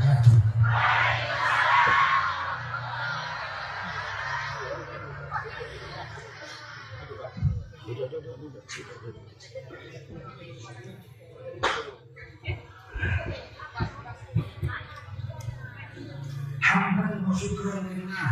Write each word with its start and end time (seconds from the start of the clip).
wabarakatuh. 0.00 0.36
Hamdan 16.60 17.26
wa 17.26 17.34
syukran 17.34 17.82
lillah 17.90 18.30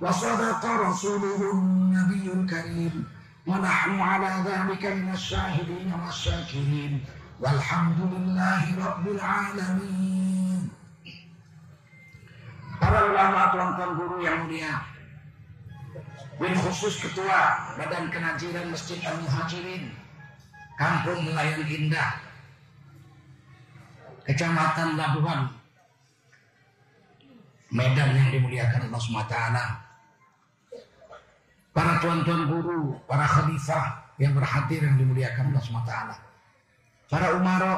wa 0.00 0.08
sadaqa 0.08 0.80
rasuluhun 0.80 1.92
nabiyyul 1.92 2.48
karim 2.48 3.04
wa 3.44 3.60
nahnu 3.60 4.00
ala 4.00 4.40
dhalika 4.40 4.88
minasy 4.88 5.36
syahidin 5.36 5.92
wasyakirin 5.92 7.04
walhamdulillahi 7.44 8.80
rabbil 8.80 9.20
alamin. 9.20 10.72
Para 12.80 13.04
ulama 13.04 13.52
tuan-tuan 13.52 13.90
guru 14.00 14.16
yang 14.24 14.48
mulia, 14.48 14.80
Win 16.40 16.56
khusus 16.56 17.04
ketua 17.04 17.76
Badan 17.76 18.08
Kenajiran 18.08 18.72
Masjid 18.72 18.96
Al 19.04 19.20
Muhajirin, 19.20 19.92
Kampung 20.80 21.20
Nelayan 21.28 21.62
Indah, 21.68 22.31
Kecamatan 24.22 24.94
Labuhan, 24.94 25.50
Medan 27.72 28.10
yang 28.14 28.28
dimuliakan 28.30 28.92
Allah 28.92 29.00
SWT. 29.00 29.36
Para 31.72 31.92
tuan-tuan 32.04 32.44
guru, 32.52 33.00
para 33.08 33.24
khalifah 33.24 34.12
yang 34.20 34.36
berhadir 34.36 34.84
yang 34.84 35.00
dimuliakan 35.00 35.50
Allah 35.50 35.64
SWT. 35.64 35.94
Para 37.08 37.26
umaro, 37.34 37.74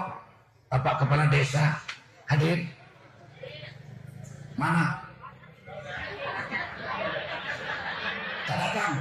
Bapak 0.69 1.07
Kepala 1.07 1.31
Desa, 1.31 1.79
hadir. 2.27 2.67
Mana? 4.59 5.01
Tak 8.45 8.57
datang. 8.61 8.93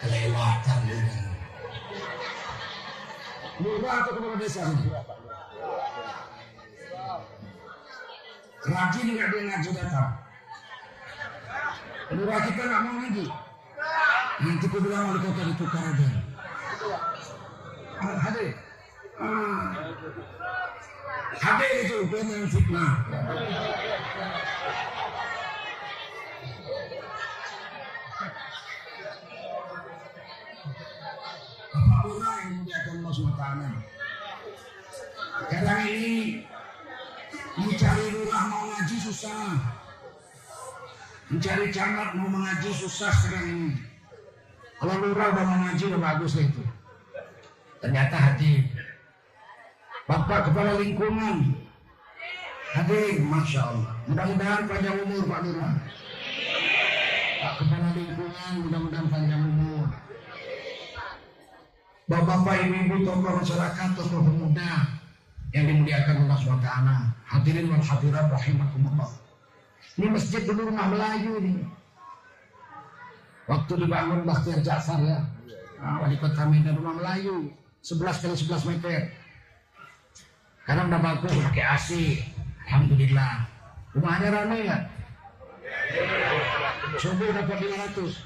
Kelewatan. 0.00 0.80
Lurah 3.60 3.96
atau 4.00 4.12
kepala 4.16 4.36
desa? 4.40 4.64
Rajin 8.60 9.16
nggak 9.16 9.28
dia 9.32 9.40
ngaji 9.48 9.70
datang. 9.72 10.12
Lurah 12.12 12.40
kita 12.44 12.60
nggak 12.60 12.82
mau 12.84 12.94
ngaji. 13.00 13.24
Nanti 14.40 14.66
aku 14.68 14.78
bilang 14.84 15.04
wali 15.08 15.20
kota 15.24 15.42
ditukar 15.48 15.84
aja. 15.84 16.08
Ah, 18.00 18.16
hadir. 18.20 18.52
Ah. 19.16 19.64
Hadir 21.40 21.72
itu 21.88 21.96
benar 22.12 22.44
fitnah. 22.52 22.92
Apa 31.70 31.96
pun 32.04 32.20
yang 32.20 32.44
dimuliakan 32.60 32.96
Allah 33.00 33.12
SWT. 33.16 33.44
Sekarang 35.40 35.82
ini 35.88 36.29
susah. 39.20 39.52
Mencari 41.28 41.68
camat 41.68 42.16
mau 42.16 42.28
mengaji 42.32 42.72
susah 42.72 43.12
sekarang 43.12 43.46
ini. 43.52 43.70
Kalau 44.80 44.96
lurah 44.96 45.28
udah 45.36 45.44
mau 45.44 45.58
ngaji 45.68 45.84
udah 45.92 46.00
bagus 46.00 46.40
itu. 46.40 46.64
Ternyata 47.84 48.16
hadir. 48.16 48.64
Bapak 50.08 50.50
Kepala 50.50 50.80
Lingkungan 50.80 51.52
hadir, 52.72 53.20
Masya 53.20 53.60
Allah. 53.60 53.92
Mudah-mudahan 54.08 54.64
panjang 54.66 54.96
umur 55.04 55.22
Pak 55.28 55.40
Lurah. 55.44 55.74
Pak 57.44 57.54
Kepala 57.60 57.88
Lingkungan 57.92 58.52
mudah-mudahan 58.64 59.06
panjang 59.12 59.42
umur. 59.44 59.86
Bapak-bapak, 62.10 62.56
ibu-ibu, 62.66 63.06
tokoh 63.06 63.32
masyarakat, 63.38 63.88
tokoh 63.94 64.18
pemuda 64.18 64.89
yang 65.50 65.64
dimuliakan 65.66 66.26
Allah 66.26 66.38
SWT. 66.38 66.68
Hadirin 67.26 67.66
wal 67.70 67.82
hadirat 67.82 68.26
rahimakumullah. 68.30 69.10
Ini 69.98 70.06
masjid 70.10 70.42
dulu 70.46 70.70
rumah 70.70 70.86
Melayu 70.90 71.42
ini. 71.42 71.66
Waktu 73.50 73.72
dibangun 73.82 74.22
Bakhtiar 74.22 74.62
Ja'far 74.62 75.02
ya. 75.02 75.18
Nah, 75.82 76.06
wali 76.06 76.14
kota 76.22 76.46
Medan 76.46 76.78
rumah 76.78 76.94
Melayu. 77.02 77.50
11 77.82 78.22
kali 78.22 78.36
11 78.36 78.70
meter. 78.70 79.10
Karena 80.68 80.86
udah 80.86 81.00
bagus 81.02 81.34
pakai 81.34 81.64
AC. 81.66 81.90
Alhamdulillah. 82.70 83.48
Rumahnya 83.90 84.28
ramai 84.30 84.70
ya? 84.70 84.78
Subuh 86.94 87.26
dapat 87.34 87.58
500. 87.58 88.22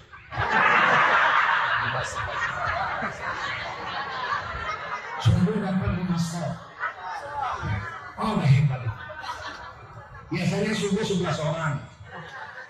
Subuh 5.25 5.57
dapat 5.57 5.91
5 6.05 6.21
set. 6.21 6.74
Oh, 8.15 8.39
hebat. 8.39 8.83
Biasanya 10.31 10.73
subuh 10.75 11.03
11 11.03 11.35
orang. 11.43 11.75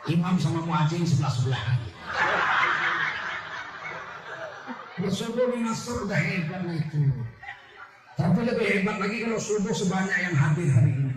Imam 0.08 0.37
sama 0.41 0.61
muadzin 0.64 1.05
sebelah-sebelahan. 1.05 1.81
Bersubuh 5.00 5.52
di 5.52 5.58
Nasr 5.64 6.06
udah 6.08 6.20
hebat 6.20 6.61
itu. 6.69 7.12
Tapi 8.14 8.41
lebih 8.46 8.67
hebat 8.69 8.96
lagi 9.00 9.17
kalau 9.26 9.41
subuh 9.41 9.75
sebanyak 9.75 10.17
yang 10.17 10.37
hadir 10.37 10.69
hari 10.70 10.93
ini. 10.93 11.12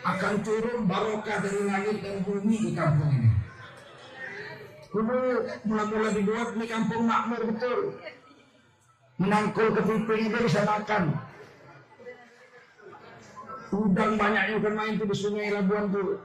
Akan 0.00 0.40
turun 0.40 0.88
barokah 0.88 1.44
dari 1.44 1.62
langit 1.68 1.96
dan 2.00 2.24
bumi 2.24 2.56
di 2.68 2.70
kampung 2.72 3.12
ini. 3.12 3.30
Dulu 4.90 5.46
mula-mula 5.68 6.08
dibuat 6.10 6.48
di 6.58 6.66
kampung 6.66 7.06
makmur 7.06 7.44
betul. 7.54 7.80
Menangkul 9.20 9.68
ke 9.76 9.80
pipi 9.84 10.32
itu 10.32 10.38
bisa 10.42 10.64
makan. 10.66 11.29
Udang 13.70 14.18
banyak 14.18 14.44
yang 14.50 14.60
kan 14.66 14.74
main 14.74 14.98
tuh 14.98 15.06
di 15.06 15.14
sungai 15.14 15.54
Labuan 15.54 15.94
tuh. 15.94 16.18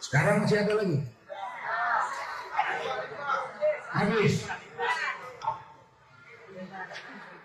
Sekarang 0.00 0.46
masih 0.46 0.64
ada 0.64 0.72
lagi. 0.80 0.98
Habis. 3.92 4.34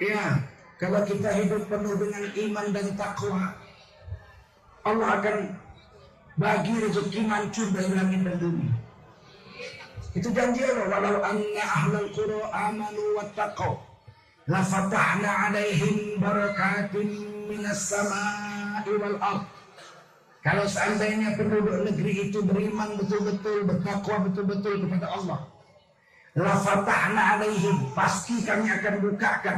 Ya, 0.01 0.23
kalau 0.79 1.01
kita 1.05 1.29
hidup 1.35 1.67
penuh 1.67 1.93
dengan 1.99 2.23
iman 2.25 2.67
dan 2.73 2.87
takwa, 2.95 3.53
Allah 4.87 5.09
akan 5.19 5.37
bagi 6.39 6.73
rezeki 6.79 7.21
mancur 7.27 7.67
dari 7.75 7.91
langit 7.91 8.21
dan 8.23 8.35
bumi. 8.39 8.67
Itu 10.15 10.31
janji 10.31 10.63
Allah. 10.63 10.87
Walau 10.89 11.21
anna 11.21 11.63
ahlal 11.63 12.09
qura 12.15 12.39
amanu 12.49 13.03
wattaqau. 13.19 13.73
La 13.77 13.90
alaihim 14.51 16.19
barakatin 16.19 17.07
minas 17.47 17.87
sama'i 17.87 18.91
wal 18.99 19.17
ard. 19.23 19.47
Kalau 20.41 20.65
seandainya 20.65 21.37
penduduk 21.37 21.85
negeri 21.85 22.33
itu 22.33 22.41
beriman 22.41 22.97
betul-betul, 22.97 23.63
bertakwa 23.63 24.25
betul-betul 24.25 24.83
kepada 24.83 25.07
Allah. 25.13 25.39
La 26.33 26.55
fatahna 26.57 27.37
alaihim. 27.37 27.93
Pasti 27.93 28.41
kami 28.41 28.67
akan 28.67 28.95
bukakan 29.05 29.57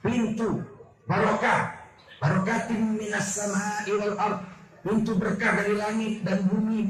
pintu 0.00 0.64
barokah. 1.04 1.76
Barakatin 2.24 2.96
minas 2.96 3.36
sama'i 3.36 3.92
wal 4.00 4.16
ard. 4.16 4.38
Pintu 4.80 5.16
berkah 5.16 5.60
dari 5.60 5.76
langit 5.76 6.24
dan 6.24 6.44
bumi 6.48 6.88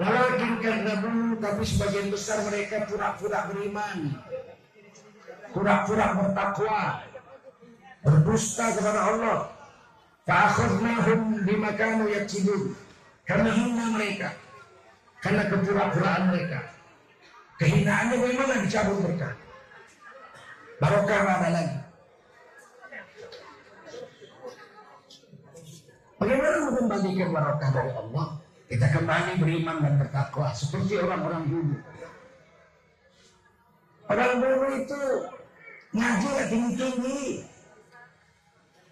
muncak 0.00 0.16
Walakin 0.16 0.52
kadzabu 0.64 1.36
tapi 1.44 1.62
sebagian 1.68 2.08
besar 2.08 2.40
mereka 2.48 2.88
pura-pura 2.88 3.52
beriman. 3.52 3.98
Pura-pura 5.52 6.06
bertakwa. 6.16 7.04
Berdusta 8.00 8.72
kepada 8.72 9.00
Allah. 9.12 9.38
Fa'akhadnahum 10.24 11.44
bima 11.44 11.76
kanu 11.76 12.08
yaksibun. 12.08 12.72
Kami 13.28 13.50
hina 13.52 13.86
mereka. 13.92 14.32
Karena 15.20 15.52
kepura-puraan 15.52 16.32
mereka. 16.32 16.60
Kehinaannya 17.60 18.16
memang 18.24 18.64
dicabut 18.64 19.04
berkah. 19.04 19.36
Barokah 20.80 21.20
ada 21.28 21.48
lagi. 21.52 21.78
Bagaimana 26.16 26.56
mengembalikan 26.72 27.28
barokah 27.36 27.68
dari 27.68 27.92
Allah? 27.92 28.39
Kita 28.70 28.86
kembali 28.86 29.42
beriman 29.42 29.82
dan 29.82 29.98
bertakwa 29.98 30.54
seperti 30.54 30.94
orang-orang 31.02 31.42
dulu. 31.50 31.76
Orang 34.06 34.38
dulu 34.38 34.66
itu 34.78 35.02
ngaji 35.90 36.30
tinggi-tinggi. 36.46 37.22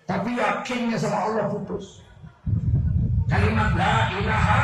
Tapi 0.03 0.35
yakinnya 0.35 0.99
sama 0.99 1.31
Allah 1.31 1.47
putus. 1.47 2.03
Kalimat 3.31 3.71
la 3.79 3.95
ilaha 4.19 4.63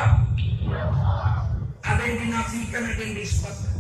ada 1.85 2.03
yang 2.11 2.19
dinafikan, 2.19 2.83
ada 2.83 3.03
yang 3.07 3.15
disebutkan. 3.15 3.75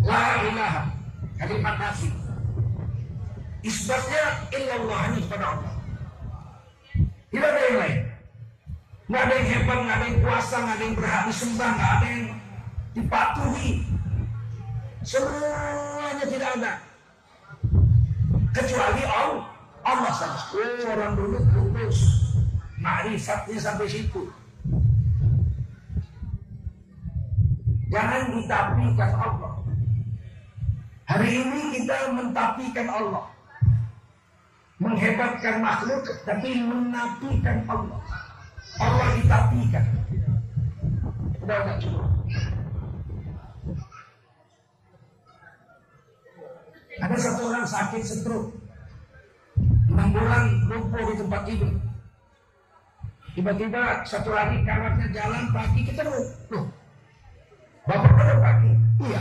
La 0.00 0.24
ilaha 0.48 0.82
kalimat 1.36 1.76
nafi. 1.76 2.08
Isbatnya 3.60 4.24
illallah 4.56 4.98
hanya 5.04 5.20
kepada 5.20 5.44
Allah. 5.52 5.74
Tidak 7.28 7.44
ada 7.44 7.60
yang 7.68 7.76
lain. 7.76 8.09
Nggak 9.10 9.26
ada 9.26 9.34
yang 9.42 9.48
hebat, 9.50 9.78
nggak 9.82 9.96
ada 9.98 10.06
yang 10.06 10.18
kuasa, 10.22 10.56
nggak 10.62 10.76
ada 10.78 10.84
yang 10.86 10.94
berhak 10.94 11.22
disembah, 11.26 11.70
nggak 11.74 11.92
ada 11.98 12.06
yang 12.06 12.24
dipatuhi. 12.94 13.70
Semuanya 15.02 16.24
tidak 16.30 16.50
ada. 16.54 16.72
Kecuali 18.54 19.02
Allah. 19.02 19.46
Allah 19.82 20.12
saja. 20.14 20.62
Orang 20.94 21.18
dulu 21.18 21.42
lulus. 21.42 21.98
Ma'rifatnya 22.78 23.58
sampai 23.58 23.90
situ. 23.90 24.30
Jangan 27.90 28.30
ditapikan 28.30 29.12
Allah. 29.18 29.52
Hari 31.10 31.30
ini 31.34 31.82
kita 31.82 32.14
mentapikan 32.14 32.86
Allah. 32.86 33.26
Menghebatkan 34.78 35.58
makhluk, 35.58 36.06
tapi 36.22 36.62
menapikan 36.62 37.66
Allah. 37.66 38.29
Allah 38.80 39.08
ditapikan. 39.20 39.84
Udah 41.44 41.76
cukup. 41.76 42.08
Ada 47.00 47.16
satu 47.16 47.40
orang 47.48 47.64
sakit 47.64 48.02
stroke. 48.04 48.50
Enam 49.90 50.08
bulan 50.16 50.44
lumpuh 50.68 51.02
di 51.12 51.14
tempat 51.16 51.40
tidur. 51.48 51.72
Tiba-tiba 53.36 53.82
satu 54.04 54.30
hari 54.34 54.60
kawannya 54.66 55.06
jalan 55.14 55.44
pagi 55.54 55.80
kita 55.86 56.02
Loh, 56.04 56.66
Bapak 57.86 58.10
pada 58.12 58.34
pagi? 58.42 58.72
Iya. 59.00 59.20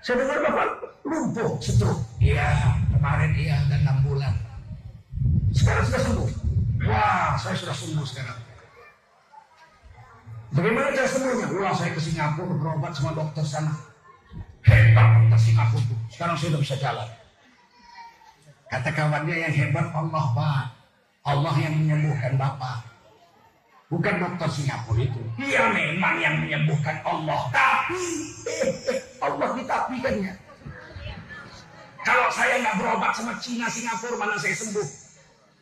Saya 0.00 0.24
dengar 0.24 0.38
Bapak 0.48 0.68
lumpuh 1.04 1.50
stroke. 1.60 2.02
Iya, 2.20 2.48
kemarin 2.94 3.32
iya 3.36 3.56
dan 3.68 3.80
enam 3.84 3.98
bulan. 4.04 4.34
Sekarang 5.52 5.84
sudah 5.88 6.02
sembuh. 6.04 6.47
Wah, 6.86 7.34
saya 7.34 7.56
sudah 7.58 7.74
sembuh 7.74 8.06
sekarang. 8.06 8.38
Bagaimana 10.54 10.94
cara 10.94 11.08
sembuhnya? 11.10 11.46
Wah, 11.58 11.74
saya 11.74 11.90
ke 11.90 12.00
Singapura 12.00 12.54
berobat 12.54 12.92
sama 12.94 13.18
dokter 13.18 13.42
sana. 13.42 13.74
Hebat 14.62 15.06
dokter 15.18 15.40
Singapura. 15.42 15.96
Sekarang 16.12 16.34
saya 16.38 16.48
sudah 16.54 16.60
bisa 16.62 16.76
jalan. 16.78 17.08
Kata 18.68 18.90
kawannya 18.92 19.36
yang 19.48 19.52
hebat 19.52 19.86
Allah, 19.96 20.24
Pak. 20.36 20.64
Allah 21.26 21.54
yang 21.60 21.74
menyembuhkan 21.76 22.36
Bapak. 22.38 22.84
Bukan 23.88 24.14
dokter 24.20 24.48
Singapura 24.52 25.00
itu. 25.02 25.20
Dia 25.40 25.72
memang 25.72 26.20
yang 26.20 26.44
menyembuhkan 26.44 27.00
Allah. 27.02 27.48
Tapi 27.50 28.04
Allah 29.26 29.48
ditapikannya. 29.56 30.32
Kalau 32.04 32.28
saya 32.32 32.62
nggak 32.62 32.76
berobat 32.80 33.12
sama 33.16 33.36
Cina 33.42 33.66
Singapura, 33.68 34.16
mana 34.16 34.36
saya 34.38 34.54
sembuh? 34.56 35.07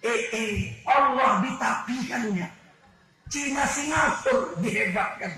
Eh, 0.05 0.77
Allah 0.85 1.41
ditapikannya. 1.45 2.49
Cina 3.27 3.65
Singapura 3.67 4.55
dihebatkan. 4.63 5.33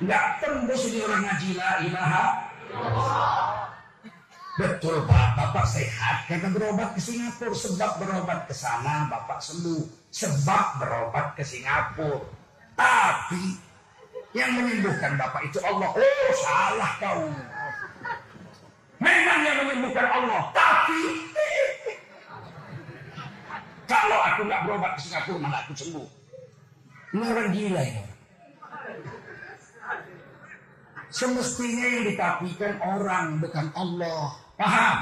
Nggak 0.00 0.24
tembus 0.40 0.82
di 0.88 0.98
orang 1.00 1.24
ngaji 1.24 1.48
la 1.56 1.70
ilaha. 1.84 2.24
Betul 4.60 5.08
Pak, 5.08 5.28
Bapak 5.40 5.64
sehat 5.64 6.28
karena 6.28 6.52
berobat 6.52 6.92
ke 6.92 7.00
Singapura. 7.00 7.56
Sebab 7.56 7.90
berobat 7.96 8.44
ke 8.44 8.52
sana 8.52 9.08
Bapak 9.08 9.40
sembuh. 9.40 10.12
Sebab 10.12 10.84
berobat 10.84 11.32
ke 11.32 11.42
Singapura. 11.44 12.28
Tapi 12.76 13.56
yang 14.36 14.52
menyembuhkan 14.52 15.16
Bapak 15.16 15.48
itu 15.48 15.58
Allah. 15.64 15.90
Oh 15.96 16.32
salah 16.44 16.92
kau. 17.00 17.24
Memang 19.00 19.38
yang 19.48 19.56
menyembuhkan 19.64 20.06
Allah. 20.12 20.52
Tapi 20.52 21.29
kalau 23.90 24.18
aku 24.22 24.40
nggak 24.46 24.62
berobat 24.62 24.90
ke 24.94 25.00
Singapura, 25.02 25.38
mana 25.42 25.58
aku 25.66 25.72
sembuh. 25.74 26.08
Ini 27.10 27.24
orang 27.26 27.50
gila 27.50 27.82
ini. 27.82 28.04
Semestinya 31.10 31.86
yang 31.90 32.04
ditapikan 32.06 32.74
orang 32.86 33.26
bukan 33.42 33.66
Allah. 33.74 34.30
Paham? 34.54 34.98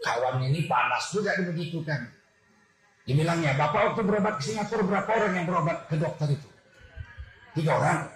Kawan 0.00 0.36
ini 0.48 0.64
panas 0.64 1.04
juga 1.12 1.36
begitu 1.44 1.84
kan. 1.84 2.08
Dibilangnya, 3.04 3.52
Bapak 3.60 3.92
waktu 3.92 4.00
berobat 4.00 4.40
ke 4.40 4.48
Singapura 4.48 4.80
berapa 4.80 5.10
orang 5.12 5.32
yang 5.36 5.44
berobat 5.44 5.84
ke 5.92 6.00
dokter 6.00 6.32
itu? 6.32 6.48
Tiga 7.52 7.76
orang. 7.76 8.08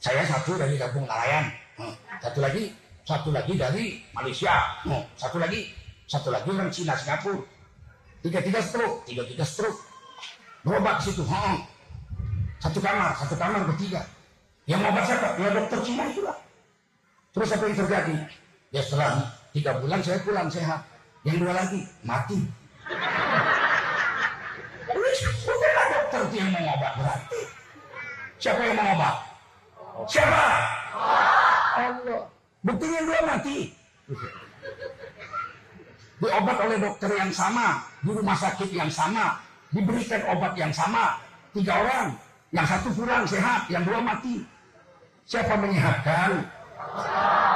Saya 0.00 0.24
satu 0.24 0.56
dari 0.56 0.80
kampung 0.80 1.04
nelayan. 1.04 1.52
Hmm. 1.76 1.92
Satu 2.24 2.40
lagi 2.40 2.72
satu 3.08 3.32
lagi 3.32 3.56
dari 3.56 4.04
Malaysia, 4.12 4.52
oh, 4.84 5.00
satu 5.16 5.40
lagi, 5.40 5.72
satu 6.04 6.28
lagi 6.28 6.44
orang 6.52 6.68
Cina 6.68 6.92
Singapura. 6.92 7.40
Tiga-tiga 8.20 8.60
stroke, 8.60 9.08
tiga-tiga 9.08 9.48
stroke. 9.48 9.80
Berobat 10.60 11.00
situ, 11.00 11.24
oh, 11.24 11.56
satu 12.60 12.84
kamar, 12.84 13.16
satu 13.16 13.32
kamar 13.40 13.64
bertiga. 13.64 14.04
Yang 14.68 14.92
obat 14.92 15.04
siapa? 15.08 15.40
Ya 15.40 15.48
dokter 15.56 15.80
Cina 15.80 16.04
itulah. 16.12 16.36
Terus 17.32 17.48
apa 17.56 17.64
yang 17.64 17.76
terjadi? 17.80 18.16
Ya 18.76 18.80
setelah 18.84 19.24
tiga 19.56 19.72
bulan 19.80 20.04
saya 20.04 20.20
pulang 20.20 20.52
sehat. 20.52 20.84
Yang 21.24 21.48
dua 21.48 21.52
lagi 21.56 21.80
mati. 22.04 22.36
Bukanlah 25.48 25.86
dokter 25.96 26.22
yang 26.36 26.52
mau 26.52 26.76
obat 26.76 26.92
berarti. 27.00 27.40
Siapa 28.36 28.60
yang 28.68 28.76
mau 28.76 28.92
obat? 28.92 29.16
Siapa? 30.04 30.44
Allah. 31.80 32.37
Buktinya 32.62 33.00
dua 33.06 33.20
mati. 33.22 33.58
Diobat 36.18 36.58
oleh 36.66 36.78
dokter 36.82 37.10
yang 37.14 37.30
sama, 37.30 37.86
di 38.02 38.10
rumah 38.10 38.34
sakit 38.34 38.74
yang 38.74 38.90
sama, 38.90 39.38
diberikan 39.70 40.26
obat 40.34 40.58
yang 40.58 40.74
sama. 40.74 41.22
Tiga 41.54 41.78
orang. 41.78 42.08
Yang 42.50 42.66
satu 42.74 42.88
kurang 42.96 43.28
sehat, 43.28 43.70
yang 43.70 43.84
dua 43.86 44.02
mati. 44.02 44.42
Siapa 45.28 45.54
menyehatkan? 45.60 46.48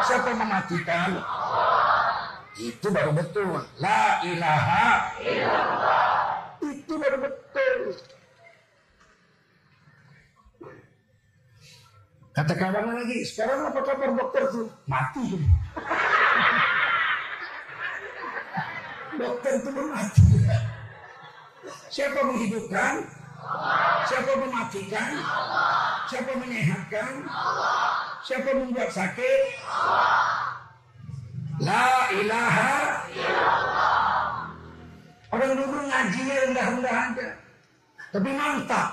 Siapa 0.04 0.30
mematikan? 0.37 1.11
Itu 2.61 2.92
baru 2.92 3.16
betul. 3.16 3.64
La 3.80 4.21
ilaha 4.28 5.16
Itu 6.61 6.94
baru 7.00 7.18
betul. 7.25 7.97
Kata 12.32 12.56
kawan 12.56 12.96
lagi, 12.96 13.28
sekarang 13.28 13.68
apa 13.68 13.84
kabar 13.84 14.16
dokter 14.16 14.48
tuh? 14.48 14.64
Mati. 14.88 15.36
dokter 19.20 19.60
itu 19.60 19.68
mati. 19.68 20.24
Siapa 21.92 22.24
menghidupkan? 22.24 23.04
Siapa 24.08 24.32
mematikan? 24.40 25.10
Siapa 26.08 26.32
menyehatkan? 26.40 27.12
Siapa 28.24 28.48
membuat 28.56 28.88
sakit? 28.96 29.40
La 31.60 32.08
ilaha 32.16 33.04
Orang 35.32 35.52
dulu 35.56 35.76
ngajinya 35.84 36.34
rendah-rendah 36.48 36.96
aja. 36.96 37.28
Tapi 38.12 38.30
mantap. 38.36 38.88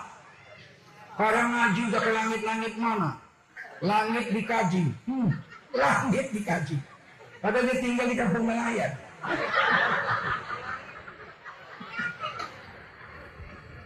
Orang 1.20 1.48
ngaji 1.52 1.82
udah 1.92 2.02
ke 2.04 2.12
langit-langit 2.16 2.74
mana? 2.80 3.29
Langit 3.80 4.26
dikaji. 4.36 4.84
Hmm, 5.08 5.30
langit 5.72 6.26
dikaji. 6.36 6.76
Padahal 7.40 7.66
dia 7.72 7.78
tinggal 7.80 8.08
di 8.12 8.16
kampung 8.20 8.46
nelayan. 8.48 8.92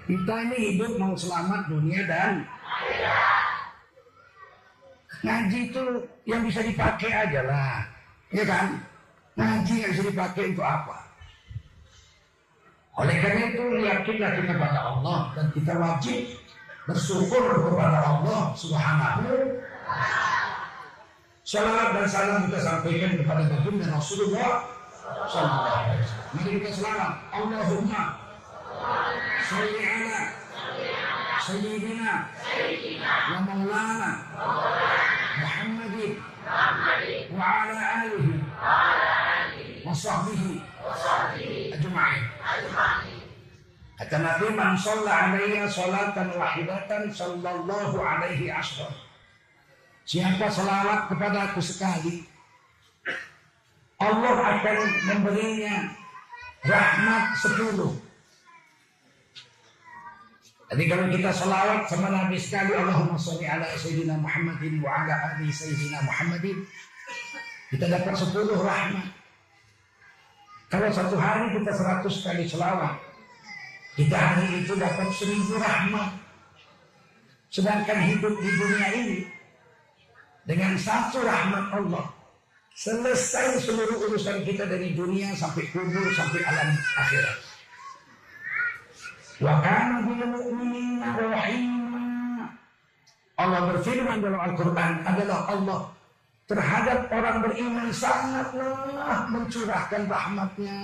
Kita 0.04 0.34
ini 0.50 0.58
hidup 0.74 0.92
mau 1.00 1.14
selamat 1.16 1.72
dunia 1.72 2.02
dan 2.06 2.44
Ngaji 5.24 5.72
itu 5.72 5.84
yang 6.28 6.44
bisa 6.44 6.60
dipakai 6.60 7.08
aja 7.08 7.42
lah. 7.48 7.80
Ya 8.36 8.44
kan? 8.44 8.76
Ngaji 9.40 9.76
yang 9.80 9.92
bisa 9.96 10.04
dipakai 10.12 10.52
untuk 10.52 10.68
apa? 10.68 11.00
Oleh 13.00 13.18
karena 13.24 13.42
itu 13.50 13.64
yakinlah 13.82 14.32
kita 14.38 14.54
pada 14.60 14.80
Allah 14.84 15.20
dan 15.34 15.48
kita 15.56 15.74
wajib 15.80 16.20
bersyukur 16.86 17.72
kepada 17.72 18.00
Allah 18.04 18.52
Subhanahu 18.54 19.32
Salawat 21.44 21.88
dan 21.94 22.08
salam 22.08 22.40
kita 22.48 22.60
sampaikan 22.64 23.20
kepada 23.20 23.46
baginda 23.52 23.86
Rasulullah 23.92 24.74
Sallallahu. 25.04 26.00
Mari 26.34 26.50
kita 26.58 26.70
selamat. 26.72 27.14
Allahumma 27.30 28.04
salli 29.44 29.84
ala 29.84 30.22
Sayyidina 31.44 32.16
wa 33.04 33.40
Maulana 33.44 34.12
Muhammadin 35.44 36.12
wa 37.36 37.44
ala 37.44 37.78
alihi 38.08 38.40
wa 39.84 39.92
sahbihi 39.92 40.64
ajma'in. 41.76 42.24
Kata 44.00 44.18
Nabi 44.24 44.48
man 44.56 44.74
shalla 44.80 45.12
alaiya 45.36 45.68
salatan 45.68 46.32
wahidatan 46.34 47.12
sallallahu 47.12 48.00
alaihi 48.00 48.48
asra. 48.48 48.88
Siapa 50.04 50.52
selawat 50.52 51.08
kepada 51.08 51.52
aku 51.52 51.64
sekali 51.64 52.28
Allah 54.04 54.36
akan 54.60 54.78
memberinya 55.08 55.96
rahmat 56.68 57.24
sepuluh. 57.40 57.96
Jadi 60.74 60.84
kalau 60.90 61.06
kita 61.08 61.32
selawat 61.32 61.88
sama 61.88 62.12
Nabi 62.12 62.36
sekali 62.36 62.76
Allahumma 62.76 63.16
sholli 63.16 63.48
ala 63.48 63.64
Sayyidina 63.78 64.20
Muhammadin 64.20 64.84
wa 64.84 64.92
ala 64.92 65.38
ali 65.38 65.48
Sayyidina 65.54 66.04
Muhammadin 66.04 66.68
kita 67.72 67.86
dapat 67.88 68.14
sepuluh 68.20 68.60
rahmat. 68.60 69.08
Kalau 70.68 70.90
satu 70.90 71.16
hari 71.16 71.54
kita 71.54 71.70
seratus 71.70 72.26
kali 72.26 72.50
selawat, 72.50 72.98
kita 73.94 74.18
hari 74.18 74.66
itu 74.66 74.74
dapat 74.74 75.06
seribu 75.14 75.62
rahmat. 75.62 76.18
Sedangkan 77.54 78.02
hidup 78.10 78.34
di 78.42 78.50
dunia 78.58 78.88
ini 78.98 79.18
dengan 80.44 80.76
satu 80.76 81.24
rahmat 81.24 81.72
Allah 81.72 82.06
selesai 82.74 83.64
seluruh 83.64 84.10
urusan 84.10 84.42
kita 84.44 84.66
dari 84.66 84.98
dunia 84.98 85.32
sampai 85.38 85.70
kubur 85.70 86.10
sampai 86.18 86.42
alam 86.42 86.70
akhirat. 86.74 87.38
Wa. 89.42 89.54
Allah 93.34 93.62
berfirman 93.74 94.22
dalam 94.22 94.40
Al-Qur'an 94.40 94.94
adalah 95.04 95.40
Allah 95.50 95.82
terhadap 96.46 97.10
orang 97.10 97.38
beriman 97.42 97.90
sangatlah 97.90 99.26
mencurahkan 99.32 100.02
rahmatnya. 100.06 100.78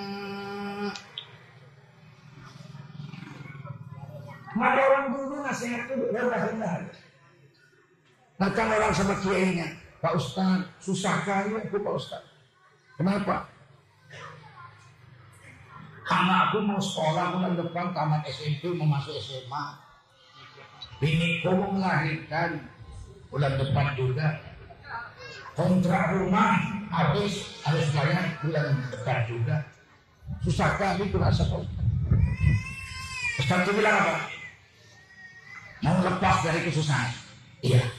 Maka 4.57 4.81
orang 4.81 5.07
dulu 5.13 5.35
nasihat 5.45 5.87
itu 5.87 6.09
rendah-rendah. 6.09 6.89
Datang 8.39 8.71
orang 8.71 8.95
sama 8.95 9.19
kiainya, 9.19 9.67
Pak 9.99 10.15
Ustaz, 10.15 10.63
susah 10.79 11.27
kali 11.27 11.59
aku 11.59 11.75
Pak 11.83 11.95
Ustaz. 11.99 12.23
Kenapa? 12.95 13.51
Karena 16.07 16.47
aku 16.47 16.63
mau 16.63 16.79
sekolah 16.79 17.35
bulan 17.35 17.59
depan 17.59 17.91
tamat 17.91 18.23
SMP 18.31 18.71
mau 18.79 18.87
masuk 18.87 19.11
SMA. 19.19 19.65
Biniku 21.03 21.51
mau 21.51 21.75
melahirkan 21.75 22.63
bulan 23.27 23.59
depan 23.59 23.91
juga. 23.99 24.39
Kontrak 25.59 26.15
rumah 26.15 26.63
habis 26.95 27.59
harus 27.67 27.91
bayar 27.91 28.39
bulan 28.39 28.87
depan 28.87 29.19
juga. 29.27 29.67
Susah 30.47 30.79
kali 30.79 31.11
itu 31.11 31.19
rasa 31.19 31.43
kok 31.43 31.67
Ustaz 33.35 33.67
itu 33.67 33.71
bilang 33.75 33.99
apa? 33.99 34.15
Mau 35.83 35.99
lepas 36.07 36.39
dari 36.47 36.63
kesusahan. 36.63 37.11
Iya 37.59 37.98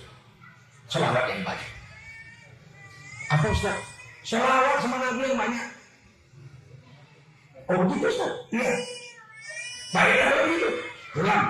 selawat 0.90 1.24
yang 1.30 1.42
banyak. 1.46 1.70
Apa 3.30 3.46
Ustaz? 3.54 3.78
Selawat 4.26 4.76
sama 4.82 4.98
Nabi 4.98 5.22
yang 5.22 5.38
banyak. 5.38 5.66
Oh 7.70 7.78
gitu 7.94 8.06
Ustaz? 8.10 8.32
Iya. 8.50 8.74
Baik 9.94 10.16
kalau 10.18 10.44
gitu. 10.50 10.68
Pulang. 11.14 11.46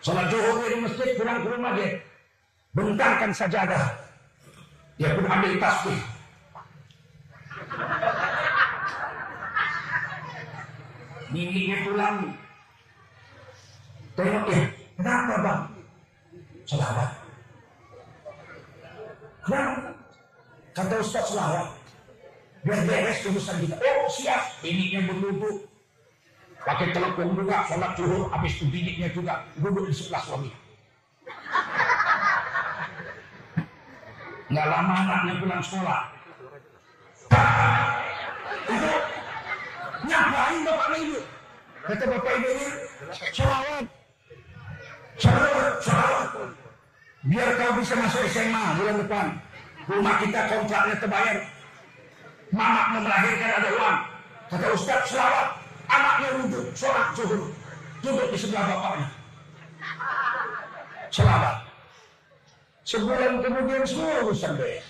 Sholat 0.00 0.26
zuhur 0.32 0.64
di 0.64 0.76
masjid 0.80 1.08
pulang 1.18 1.38
ke 1.44 1.48
rumah 1.50 1.72
dia. 1.76 1.90
Bentangkan 2.72 3.30
sajadah. 3.34 3.84
Dia 4.96 5.10
pun 5.18 5.26
ambil 5.26 5.52
tasbih. 5.58 6.00
Bininya 11.30 11.78
pulang. 11.86 12.16
Tengok 14.18 14.46
ya, 14.50 14.62
kenapa 14.98 15.34
bang? 15.40 15.62
Selawat. 16.70 17.10
Kenapa? 19.42 19.90
Kata 20.70 20.94
Ustaz 21.02 21.34
selawat. 21.34 21.66
Biar 22.62 22.80
beres 22.86 23.26
urusan 23.26 23.56
kita. 23.66 23.74
Oh 23.74 24.06
siap. 24.06 24.42
Bininya 24.62 25.10
berlubuk. 25.10 25.66
Pakai 26.62 26.92
telepon 26.94 27.34
juga, 27.34 27.64
sholat 27.66 27.96
zuhur, 27.96 28.28
habis 28.30 28.52
itu 28.60 28.68
bininya 28.68 29.08
juga 29.16 29.42
duduk 29.58 29.88
di 29.88 29.94
sebelah 29.96 30.22
suami. 30.28 30.52
Nggak 34.52 34.66
lama 34.68 34.94
anaknya 34.94 35.34
pulang 35.40 35.62
sekolah. 35.64 36.00
Itu 38.68 38.90
ngapain 40.04 40.60
bapak 40.68 40.88
ibu? 41.00 41.18
Kata 41.80 42.04
bapak 42.12 42.32
ibu 42.36 42.48
ini, 42.52 42.68
salawat. 43.32 43.84
Salawat, 45.16 45.74
salawat. 45.80 46.59
Biar 47.20 47.52
kau 47.60 47.76
bisa 47.76 47.94
masuk 48.00 48.24
SMA 48.32 48.64
bulan 48.80 48.96
depan. 49.04 49.26
Rumah 49.84 50.14
kita 50.24 50.40
kontraknya 50.48 50.96
terbayar. 50.96 51.38
Mamak 52.48 52.86
melahirkan 52.96 53.50
ada 53.60 53.70
uang. 53.76 53.98
Kata 54.48 54.66
Ustaz 54.72 55.12
selawat. 55.12 55.48
Anaknya 55.90 56.28
duduk, 56.40 56.66
sholat 56.72 57.12
zuhur. 57.18 57.52
Duduk 58.00 58.26
di 58.32 58.38
sebelah 58.40 58.64
bapaknya. 58.72 59.08
Selawat. 61.12 61.56
Sebulan 62.88 63.32
kemudian 63.44 63.84
semua 63.84 64.24
urusan 64.24 64.56
beres. 64.56 64.86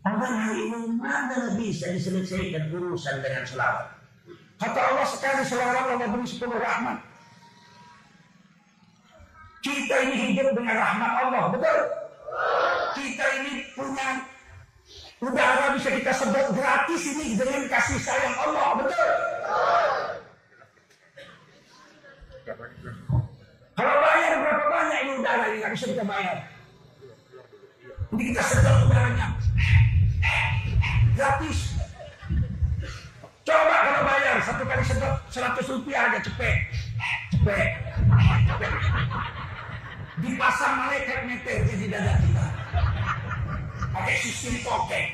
Orang 0.00 0.36
hari 0.36 0.60
ini 0.68 0.78
mana 0.96 1.56
bisa 1.56 1.92
diselesaikan 1.92 2.68
urusan 2.72 3.20
dengan 3.24 3.44
selawat. 3.48 3.86
Kata 4.60 4.80
Allah 4.92 5.06
sekali 5.08 5.42
selawat 5.44 5.88
Allah 5.88 6.08
beri 6.08 6.26
sepuluh 6.28 6.60
rahmat. 6.60 7.09
Kita 9.60 9.94
ini 10.08 10.32
hidup 10.32 10.56
dengan 10.56 10.76
rahmat 10.80 11.12
Allah, 11.20 11.44
betul? 11.52 11.78
Kita 12.96 13.24
ini 13.44 13.52
punya 13.76 14.08
udara 15.20 15.76
bisa 15.76 15.92
kita 15.92 16.12
sedot 16.16 16.48
gratis 16.56 17.02
ini 17.12 17.36
dengan 17.36 17.68
kasih 17.68 18.00
sayang 18.00 18.36
Allah, 18.40 18.68
betul? 18.80 19.08
Kalau 23.76 23.94
bayar 24.00 24.32
berapa 24.40 24.64
banyak 24.64 24.98
ini 25.04 25.12
udara 25.20 25.44
ini 25.52 25.56
nggak 25.60 25.72
bisa 25.76 25.86
kita 25.92 26.04
bayar. 26.08 26.36
Ini 28.16 28.22
kita 28.32 28.42
sedot 28.48 28.76
udaranya 28.88 29.26
gratis. 31.20 31.58
Coba 33.44 33.76
kalau 33.84 34.02
bayar 34.08 34.36
satu 34.40 34.64
kali 34.64 34.84
sedot 34.88 35.14
100 35.28 35.68
rupiah 35.68 36.08
aja 36.08 36.18
cepet, 36.24 36.56
cepet, 37.36 37.70
cepet. 38.48 38.72
Dipasang 40.20 40.74
malaikat 40.84 41.18
meter 41.24 41.64
di 41.64 41.86
dada 41.88 42.14
kita. 42.20 42.46
Pakai 43.90 44.14
sistem 44.20 44.54
pokek. 44.60 45.06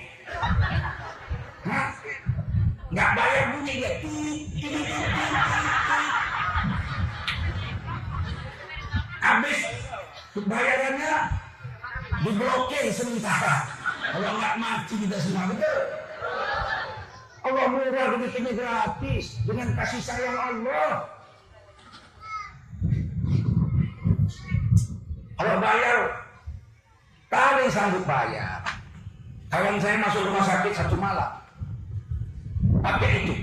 Hah? 1.66 1.88
Nggak 2.90 3.10
bayar 3.14 3.44
bunyi 3.54 3.74
dia. 3.82 3.90
Habis 9.22 9.58
bayarannya 10.36 11.14
diblokir 12.22 12.84
sementara. 12.94 13.56
Kalau 14.06 14.30
nggak 14.38 14.54
mati 14.58 14.94
kita 15.02 15.18
semua 15.18 15.50
betul. 15.50 15.80
Allah 17.46 17.66
murah 17.70 18.06
ini 18.18 18.52
gratis 18.58 19.38
dengan 19.46 19.70
kasih 19.78 20.02
sayang 20.02 20.34
Allah. 20.34 21.15
Kalau 25.36 25.60
bayar, 25.60 25.98
kalian 27.28 27.68
sanggup 27.68 28.04
bayar. 28.08 28.64
Kawan 29.52 29.78
saya 29.78 30.00
masuk 30.00 30.26
rumah 30.26 30.44
sakit 30.44 30.72
satu 30.74 30.96
malam. 30.96 31.30
Pakai 32.82 33.24
itu. 33.24 33.34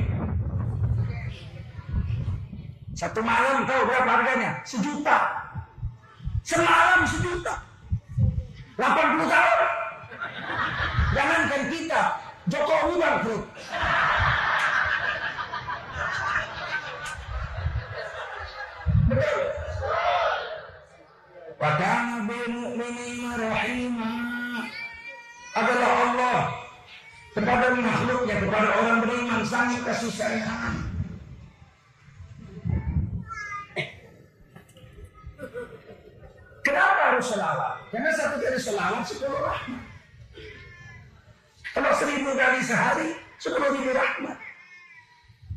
Satu 2.94 3.22
malam 3.26 3.66
tahu 3.66 3.82
berapa 3.88 4.10
harganya? 4.10 4.62
Sejuta. 4.66 5.18
Semalam 6.44 7.08
sejuta. 7.08 7.56
80 8.78 9.32
tahun. 9.32 9.62
Jangankan 11.14 11.64
kita, 11.70 12.02
Jokowi 12.50 12.94
bangkrut. 12.98 13.44
Wadana 21.64 22.28
bimu'minina 22.28 23.40
rahimah 23.40 24.68
adalah 25.56 25.92
Allah 25.96 26.40
kepada 27.32 27.72
makhluknya, 27.72 28.36
kepada 28.36 28.70
orang 28.84 29.00
beriman 29.00 29.42
sangat 29.48 29.80
kasih 29.88 30.12
sayang. 30.12 30.76
Kenapa 36.68 37.02
harus 37.16 37.32
selawat? 37.32 37.74
Karena 37.96 38.12
satu 38.12 38.36
kali 38.44 38.60
selawat 38.60 39.04
sepuluh 39.08 39.40
rahmat. 39.40 39.84
Kalau 41.72 41.92
seribu 41.96 42.36
kali 42.36 42.60
sehari, 42.60 43.16
sepuluh 43.40 43.72
ribu 43.72 43.96
rahmat. 43.96 44.36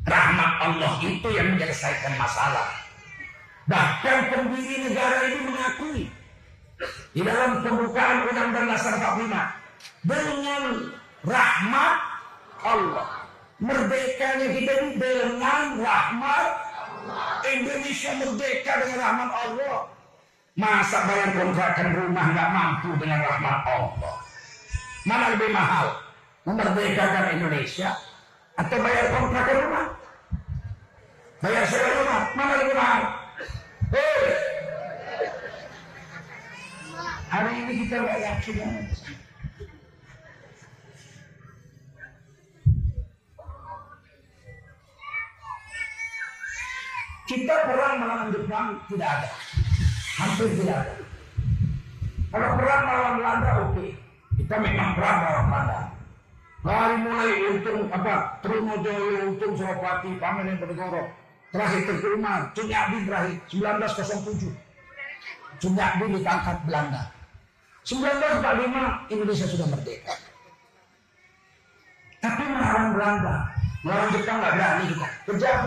Rahmat 0.07 0.51
Allah 0.71 0.93
itu 1.03 1.27
yang 1.35 1.51
menyelesaikan 1.51 2.15
masalah. 2.15 2.86
Bahkan 3.67 4.17
pendiri 4.31 4.75
negara 4.87 5.27
ini 5.27 5.39
mengakui 5.43 6.03
di 7.11 7.21
dalam 7.25 7.59
pembukaan 7.67 8.23
Undang-Undang 8.31 8.67
Dasar 8.71 8.95
45 8.95 10.07
dengan 10.07 10.63
rahmat 11.27 11.95
Allah. 12.63 13.09
Merdekanya 13.57 14.47
kita 14.53 14.71
ini 14.71 14.89
dengan 14.95 15.81
rahmat 15.83 16.45
Indonesia 17.43 18.11
merdeka 18.15 18.71
dengan 18.85 18.97
rahmat 19.03 19.29
Allah. 19.35 19.77
Masa 20.57 20.97
bayar 21.05 21.29
kontrakan 21.35 21.89
rumah 21.91 22.25
nggak 22.33 22.49
mampu 22.49 22.89
dengan 23.03 23.19
rahmat 23.19 23.57
Allah? 23.67 24.15
Mana 25.03 25.25
lebih 25.35 25.51
mahal? 25.51 25.87
Memerdekakan 26.47 27.35
Indonesia 27.35 27.91
atau 28.55 28.77
bayar 28.79 29.05
kontrakan 29.11 29.57
rumah? 29.59 29.85
Bayar 31.37 31.63
sewa 31.69 31.89
rumah, 32.01 32.21
mana 32.33 32.53
lebih 32.63 32.73
mahal? 32.73 33.16
Hari 37.27 37.51
ini 37.63 37.73
kita 37.87 37.95
nggak 38.03 38.19
yakin. 38.19 38.57
Kita 47.27 47.55
perang 47.67 47.95
melawan 47.99 48.31
Jepang 48.31 48.67
tidak 48.87 49.09
ada, 49.11 49.29
hampir 50.15 50.47
tidak 50.55 50.77
ada. 50.79 50.95
Kalau 52.31 52.49
perang 52.55 52.81
melawan 52.87 53.13
Belanda 53.19 53.51
oke, 53.51 53.71
okay. 53.75 53.89
kita 54.39 54.55
memang 54.63 54.95
perang 54.95 55.17
melawan 55.19 55.45
Belanda. 55.47 55.79
Dari 56.67 56.95
mulai 56.99 57.31
untung 57.51 57.81
apa 57.91 58.13
Trunojoyo, 58.43 59.19
untung 59.31 59.53
Suropati, 59.55 60.19
Pamen 60.19 60.59
Berdegoro, 60.59 61.07
terakhir 61.57 61.89
Tengku 61.89 62.07
Umar, 62.13 62.53
Cunyadi 62.53 62.97
terakhir 63.09 63.35
1907. 63.49 64.53
Cunyadi 65.57 66.05
ditangkap 66.13 66.57
Belanda. 66.69 67.03
1945 67.81 69.09
Indonesia 69.09 69.47
sudah 69.49 69.67
merdeka. 69.73 70.13
Tapi 72.21 72.43
melawan 72.45 72.93
Belanda, 72.93 73.35
melawan 73.81 74.09
Jepang 74.13 74.37
nggak 74.37 74.53
berani 74.53 74.83
kita. 74.93 75.07
Kejam. 75.25 75.59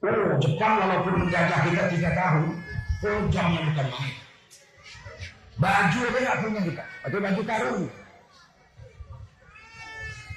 Oh, 0.00 0.38
Jepang 0.38 0.72
walaupun 0.80 1.14
menjajah 1.26 1.60
kita 1.66 1.82
tiga 1.90 2.10
tahun, 2.14 2.46
kejamnya 3.02 3.60
bukan 3.74 3.86
main. 3.90 4.14
Baju 5.60 5.98
aja 6.08 6.18
nggak 6.24 6.38
punya 6.40 6.60
kita, 6.64 6.84
pakai 7.04 7.20
baju 7.20 7.42
karung. 7.44 7.84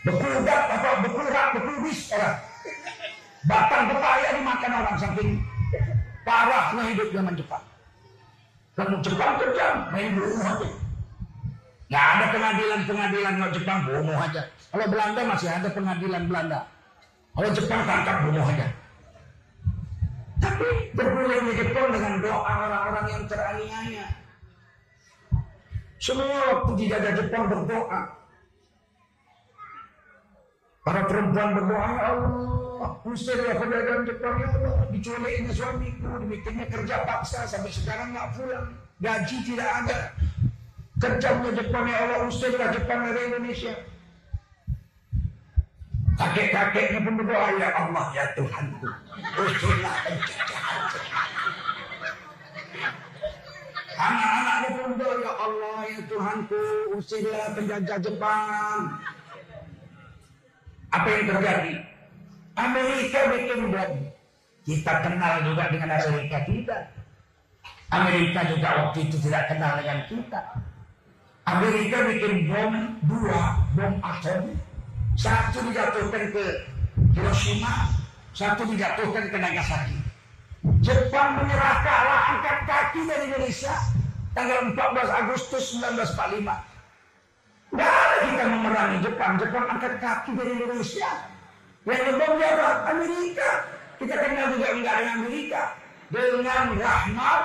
Bekudak 0.03 0.61
apa 0.67 0.89
bekurak 0.99 1.47
bekubis 1.55 2.11
orang. 2.11 2.52
Batang 3.43 3.91
pepaya 3.91 4.27
dimakan 4.39 4.71
orang 4.71 4.95
saking 4.95 5.29
parahnya 6.23 6.83
hidup 6.95 7.07
zaman 7.11 7.35
Jepang. 7.35 7.63
Kalau 8.73 8.97
Jepang 9.03 9.33
kejam, 9.37 9.75
main 9.93 10.15
bunuh 10.17 10.39
aja. 10.41 10.67
Nggak 11.91 12.05
ada 12.09 12.25
pengadilan-pengadilan 12.33 13.33
kalau 13.37 13.51
Jepang 13.53 13.79
bunuh 13.85 14.17
aja. 14.17 14.41
Kalau 14.73 14.85
Belanda 14.89 15.21
masih 15.29 15.49
ada 15.51 15.69
pengadilan 15.69 16.23
Belanda. 16.25 16.59
Kalau 17.37 17.49
Jepang 17.53 17.81
tangkap 17.85 18.17
bunuh 18.25 18.45
aja. 18.47 18.67
Tapi 20.41 20.67
bergulirnya 20.97 21.53
Jepang 21.53 21.87
dengan 21.93 22.13
doa 22.23 22.53
orang-orang 22.65 23.05
yang 23.11 23.23
teraniaya. 23.29 24.07
Semua 26.01 26.39
waktu 26.51 26.71
dijajah 26.79 27.13
Jepang 27.15 27.43
berdoa. 27.51 28.01
Para 30.83 31.07
perempuan 31.07 31.55
berdoa, 31.55 31.87
ya 31.95 32.03
Allah, 32.11 32.91
usirlah 33.07 33.55
pedagang 33.55 34.03
Jepang, 34.03 34.35
ya 34.35 34.51
Allah, 34.51 34.83
diculiknya 34.91 35.51
suamiku, 35.55 36.11
dibikinnya 36.19 36.67
kerja 36.67 37.07
paksa, 37.07 37.47
sampai 37.47 37.71
sekarang 37.71 38.11
nggak 38.11 38.35
pulang, 38.35 38.67
gaji 38.99 39.37
tidak 39.47 39.69
ada. 39.71 39.99
Kejamnya 40.99 41.51
Jepang, 41.55 41.87
ya 41.87 41.97
Allah, 42.03 42.19
usirlah 42.27 42.67
Jepang 42.75 42.99
dari 43.07 43.31
Indonesia. 43.31 43.73
Kakek-kakeknya 46.19 46.99
pun 46.99 47.13
berdoa, 47.15 47.47
ya 47.55 47.69
Allah, 47.79 48.05
ya 48.11 48.25
Tuhanku, 48.35 48.87
usirlah 49.39 49.95
Anak-anaknya 54.03 54.67
pun 54.67 54.83
berdoa, 54.99 55.15
ya 55.15 55.31
Allah, 55.31 55.79
ya 55.87 55.99
Tuhanku, 56.11 56.63
usirlah 56.99 57.55
penjajah 57.55 57.97
Jepang. 58.03 58.99
Apa 60.93 61.07
yang 61.09 61.25
terjadi? 61.25 61.73
Amerika 62.53 63.19
bikin 63.33 63.73
bom. 63.73 63.93
Kita 64.63 64.93
kenal 65.01 65.33
juga 65.41 65.63
dengan 65.73 65.89
Amerika 65.97 66.37
kita. 66.45 66.77
Amerika 67.89 68.39
juga 68.45 68.69
waktu 68.77 69.09
itu 69.09 69.17
tidak 69.25 69.49
kenal 69.49 69.81
dengan 69.81 69.99
kita. 70.05 70.41
Amerika 71.49 71.97
bikin 72.07 72.45
bom 72.45 72.73
dua, 73.09 73.41
bom 73.73 73.93
atom. 74.05 74.53
Satu 75.17 75.61
dijatuhkan 75.69 76.33
ke 76.33 76.45
Hiroshima, 77.13 77.89
satu 78.33 78.65
dijatuhkan 78.65 79.29
ke 79.29 79.37
Nagasaki. 79.37 79.97
Jepang 80.81 81.41
menyerah 81.41 81.77
kalah 81.83 82.21
angkat 82.37 82.59
kaki 82.65 83.01
dari 83.05 83.29
Indonesia 83.29 83.75
tanggal 84.33 84.73
14 84.73 85.19
Agustus 85.25 85.63
1945. 85.77 86.72
Ada 87.73 88.17
kita 88.29 88.43
memerangi 88.49 88.97
Jepang. 89.01 89.33
Jepang 89.41 89.65
angkat 89.65 89.93
kaki 89.97 90.31
dari 90.37 90.51
Indonesia. 90.57 91.11
Yang 91.83 92.03
lebih 92.13 92.29
jawab 92.37 92.77
Amerika. 92.89 93.49
Kita 93.97 94.15
kenal 94.17 94.45
juga 94.53 94.67
enggak 94.73 94.95
dengan 95.01 95.13
Amerika. 95.21 95.63
Dengan 96.13 96.65
rahmat 96.77 97.43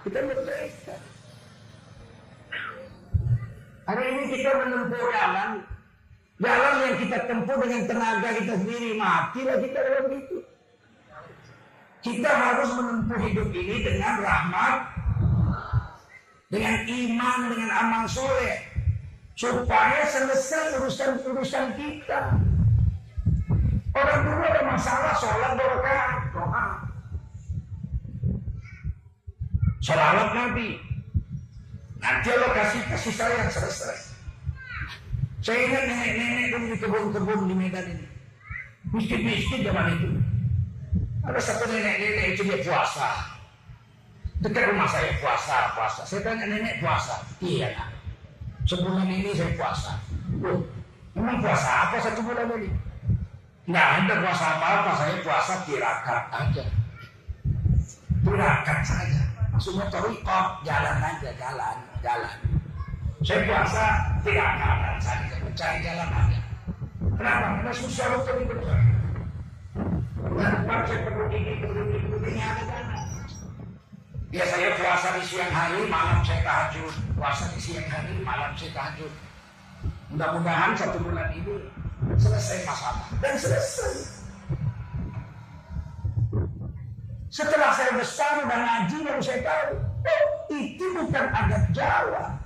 kita 0.00 0.18
merdeka. 0.24 0.96
Hari 3.84 4.04
ini 4.06 4.24
kita 4.32 4.50
menempuh 4.64 5.02
jalan. 5.12 5.50
Jalan 6.40 6.74
yang 6.80 6.96
kita 7.04 7.18
tempuh 7.28 7.56
dengan 7.60 7.82
tenaga 7.84 8.28
kita 8.32 8.54
sendiri. 8.64 8.90
Matilah 8.96 9.56
kita 9.60 9.78
dalam 9.84 10.06
itu. 10.16 10.38
Kita 12.00 12.30
harus 12.32 12.70
menempuh 12.80 13.18
hidup 13.28 13.48
ini 13.52 13.84
dengan 13.84 14.24
rahmat, 14.24 14.76
dengan 16.48 16.76
iman, 16.88 17.38
dengan 17.52 17.70
amal 17.76 18.02
soleh, 18.08 18.69
supaya 19.40 20.04
selesai 20.04 20.76
urusan-urusan 20.76 21.72
kita. 21.80 22.20
Orang 23.96 24.20
dulu 24.28 24.40
ada 24.44 24.62
masalah 24.68 25.16
sholat 25.16 25.56
berkah, 25.56 26.08
doa. 26.36 26.66
Sholawat 29.80 30.28
Nabi. 30.36 30.76
Nanti 32.04 32.28
Allah 32.36 32.52
kasih 32.52 32.82
kasih 32.92 33.14
sayang 33.16 33.48
selesai. 33.48 34.12
Saya 35.40 35.58
ingat 35.64 35.82
nenek-nenek 35.88 36.46
dulu 36.52 36.64
di 36.68 36.76
kebun-kebun 36.76 37.48
di 37.48 37.56
Medan 37.56 37.86
ini. 37.88 38.06
Miskin-miskin 38.92 39.64
zaman 39.64 39.96
itu. 39.96 40.08
Ada 41.24 41.40
satu 41.40 41.64
nenek-nenek 41.64 42.36
itu 42.36 42.44
dia 42.44 42.60
puasa. 42.60 43.08
Dekat 44.44 44.68
rumah 44.68 44.88
saya 44.88 45.16
puasa, 45.16 45.56
puasa. 45.72 46.00
Saya 46.04 46.20
tanya 46.28 46.44
nenek 46.44 46.84
puasa. 46.84 47.24
Iya 47.40 47.72
nak. 47.72 47.89
Sebulan 48.70 49.10
ini 49.10 49.34
saya 49.34 49.50
puasa. 49.58 49.98
Loh, 50.38 50.62
memang 51.18 51.42
puasa 51.42 51.90
apa 51.90 51.98
satu 51.98 52.22
bulan 52.22 52.54
ini? 52.54 52.70
Nggak 53.66 53.88
ada 53.98 54.14
puasa 54.22 54.44
apa-apa, 54.46 54.90
saya 54.94 55.14
puasa 55.26 55.54
tirakat 55.66 56.24
aja. 56.30 56.64
Tirakat 58.22 58.80
saja. 58.86 59.26
Maksudnya 59.50 59.90
torikot, 59.90 60.62
jalan 60.62 61.02
aja, 61.02 61.30
jalan, 61.34 61.76
jalan. 61.98 62.36
Saya 63.26 63.42
puasa 63.42 63.84
tirakat 64.22 65.02
saja, 65.02 65.34
mencari 65.42 65.78
jalan 65.82 66.06
aja. 66.14 66.38
Kenapa? 67.18 67.46
Karena 67.58 67.72
susah 67.74 68.06
untuk 68.22 68.38
itu. 68.38 68.54
Dan 70.30 70.62
saya 70.62 71.00
perlu 71.10 71.26
ini, 71.26 71.52
perlu 71.58 71.82
ini, 71.90 71.98
ini, 72.06 72.38
ada 72.38 72.62
dana. 72.70 72.89
Ya 74.30 74.46
saya 74.46 74.78
puasa 74.78 75.18
di 75.18 75.26
siang 75.26 75.50
hari, 75.50 75.90
malam 75.90 76.22
saya 76.22 76.46
tahajud. 76.46 76.94
Puasa 77.18 77.50
di 77.50 77.58
siang 77.58 77.82
hari, 77.90 78.14
malam 78.22 78.54
saya 78.54 78.70
tahajud. 78.70 79.10
Mudah-mudahan 80.14 80.70
satu 80.78 81.02
bulan 81.02 81.34
ini 81.34 81.66
selesai 82.14 82.62
masalah. 82.62 83.10
Dan 83.18 83.34
selesai. 83.34 84.22
Setelah 87.26 87.74
saya 87.74 87.98
besar 87.98 88.46
dan 88.46 88.60
ngaji 88.62 88.96
baru 89.02 89.18
saya 89.18 89.42
tahu, 89.42 89.70
oh 90.06 90.24
itu 90.54 90.84
bukan 90.94 91.26
adat 91.34 91.64
Jawa. 91.74 92.38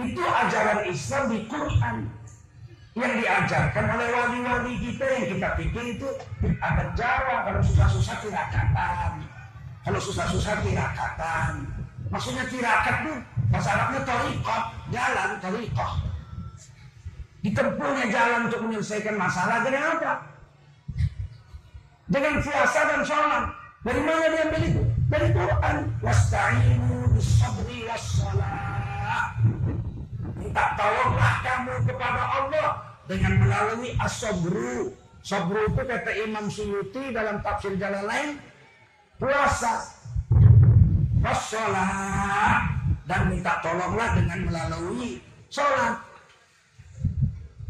Itu 0.00 0.24
ajaran 0.24 0.88
Islam 0.88 1.24
di 1.36 1.38
Quran 1.52 1.96
yang 2.96 3.12
diajarkan 3.20 3.84
oleh 3.92 4.08
wali-wali 4.08 4.74
kita 4.80 5.04
yang 5.04 5.36
kita 5.36 5.48
pikir 5.60 5.84
itu 6.00 6.08
adat 6.64 6.96
Jawa 6.96 7.44
kalau 7.44 7.60
susah-susah 7.60 8.24
tirakatan 8.24 9.31
kalau 9.82 10.00
susah-susah 10.00 10.62
tirakatan 10.62 11.66
maksudnya 12.08 12.44
tirakat 12.46 12.96
tuh 13.06 13.18
bahasa 13.50 13.68
Arabnya 13.74 14.00
jalan 14.92 15.30
torikot 15.42 16.12
ditempuhnya 17.42 18.06
jalan 18.08 18.40
untuk 18.48 18.60
menyelesaikan 18.64 19.18
masalah 19.18 19.66
dengan 19.66 19.98
apa? 19.98 20.12
Dengan 22.06 22.34
puasa 22.38 22.80
dan 22.86 23.02
sholat. 23.02 23.44
Dari 23.82 23.98
mana 23.98 24.30
dia 24.30 24.42
ambil 24.46 24.62
itu? 24.62 24.82
Dari 25.10 25.28
Quran. 25.34 25.76
Wasta'inu 25.98 27.10
bisabri 27.18 27.82
wassalah. 27.90 29.34
Minta 30.38 30.64
tolonglah 30.78 31.34
kamu 31.42 31.74
kepada 31.90 32.22
Allah 32.22 32.68
dengan 33.10 33.32
melalui 33.42 33.90
as-sabru. 33.98 34.94
Sabru 35.22 35.66
itu 35.66 35.82
kata 35.82 36.10
Imam 36.22 36.46
Suyuti 36.46 37.10
dalam 37.10 37.42
tafsir 37.42 37.74
jalan 37.78 38.06
lain 38.06 38.30
puasa, 39.22 39.86
wassalah 41.22 42.66
dan 43.06 43.30
minta 43.30 43.62
tolonglah 43.62 44.18
dengan 44.18 44.50
melalui 44.50 45.22
sholat. 45.46 45.94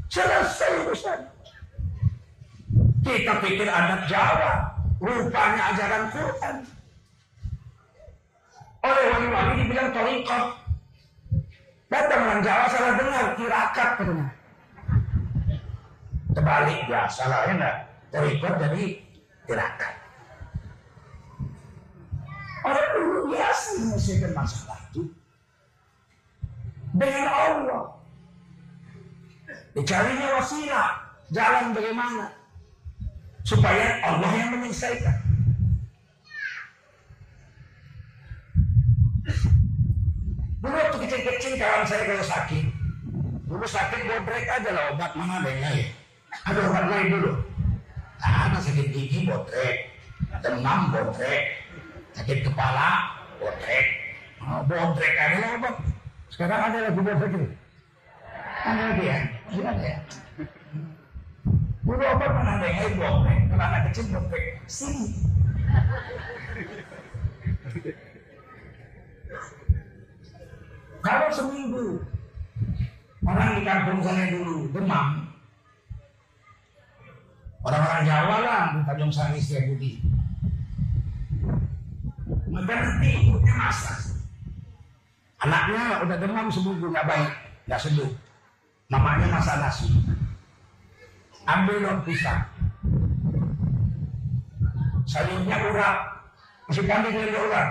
Selesai 0.08 0.88
urusan. 0.88 1.20
Kita 3.04 3.32
pikir 3.44 3.68
adat 3.68 4.08
Jawa, 4.08 4.72
rupanya 4.96 5.76
ajaran 5.76 6.04
Quran. 6.12 6.56
Oleh 8.82 9.04
wali-wali 9.12 9.52
dibilang 9.60 9.90
torikot, 9.92 10.44
Datang 11.92 12.24
orang 12.24 12.40
Jawa 12.40 12.64
salah 12.72 12.92
dengar, 12.96 13.24
tirakat 13.36 13.90
katanya. 14.00 14.28
Terbalik 16.32 16.80
ya, 16.88 17.04
salah 17.12 17.44
enggak. 17.52 17.76
Terikut 18.08 18.52
jadi 18.56 18.84
tirakat. 19.44 20.01
Orang 22.62 22.88
dulu 22.94 23.20
biasa 23.34 23.68
menyelesaikan 23.82 24.32
masalah 24.34 24.78
itu. 24.90 25.02
Dengan 26.94 27.26
Allah. 27.26 27.84
Dicarinya 29.74 30.28
wasilah. 30.38 30.90
Jalan 31.32 31.74
bagaimana. 31.74 32.26
Supaya 33.42 33.98
Allah 34.06 34.30
yang 34.38 34.50
menyelesaikan. 34.54 35.32
Dulu 40.62 40.74
waktu 40.78 40.98
kecil-kecil 41.02 41.52
kawan 41.58 41.82
saya 41.82 42.06
kalau 42.06 42.22
sakit, 42.22 42.64
dulu 43.50 43.66
sakit 43.66 44.00
bodrek 44.06 44.46
aja 44.46 44.70
lah 44.70 44.84
obat 44.94 45.10
mana 45.18 45.42
ada 45.42 45.50
yang 45.50 45.62
lain. 45.66 45.86
Ada 46.46 46.60
obat 46.70 46.84
lain 46.86 47.06
dulu. 47.18 47.32
Nah, 48.22 48.46
ada 48.46 48.58
sakit 48.62 48.86
gigi 48.94 49.26
bodrek, 49.26 49.90
demam 50.38 50.94
bodrek, 50.94 51.61
sakit 52.12 52.38
kepala 52.44 53.16
bodrek, 53.40 53.86
oh, 54.44 54.60
bodrek 54.68 55.14
ada 55.16 55.36
lah 55.40 55.50
obat. 55.58 55.74
Sekarang 56.28 56.60
ada 56.70 56.78
lagi 56.88 57.00
bodrek 57.00 57.32
itu. 57.32 57.48
Ada 58.62 58.82
lagi 58.94 59.04
ya? 59.04 59.18
Iya 59.52 59.64
ada 59.68 59.84
ya. 59.84 59.98
Dulu 61.82 62.04
obat 62.04 62.30
mana 62.30 62.50
ada 62.60 62.66
yang 62.68 62.78
lain 62.78 62.94
bodrek, 63.00 63.40
kalau 63.50 63.64
anak 63.64 63.82
kecil 63.90 64.04
bodrek, 64.12 64.44
sini. 64.68 65.06
Kalau 71.02 71.28
seminggu 71.34 71.86
orang 73.26 73.58
di 73.58 73.62
kampung 73.66 74.00
saya 74.06 74.30
dulu 74.30 74.70
demam, 74.70 75.26
orang-orang 77.66 78.02
Jawa 78.06 78.36
lah 78.42 78.62
di 78.78 78.80
Tanjung 78.86 79.10
Sari 79.10 79.42
Budi, 79.42 79.98
mengerti 82.52 83.08
ibunya 83.16 83.54
masak. 83.56 83.98
Anaknya 85.40 86.04
udah 86.04 86.16
demam 86.20 86.46
seminggu 86.52 86.86
nggak 86.92 87.08
baik, 87.08 87.32
nggak 87.66 87.80
seduh. 87.80 88.12
Mamanya 88.92 89.26
masak 89.32 89.56
nasi. 89.56 89.88
Ambil 91.48 91.80
daun 91.82 92.04
pisang. 92.04 92.44
Sayurnya 95.08 95.56
urap. 95.72 95.98
Masih 96.70 96.84
pandai 96.86 97.10
dengan 97.10 97.42
urap. 97.48 97.68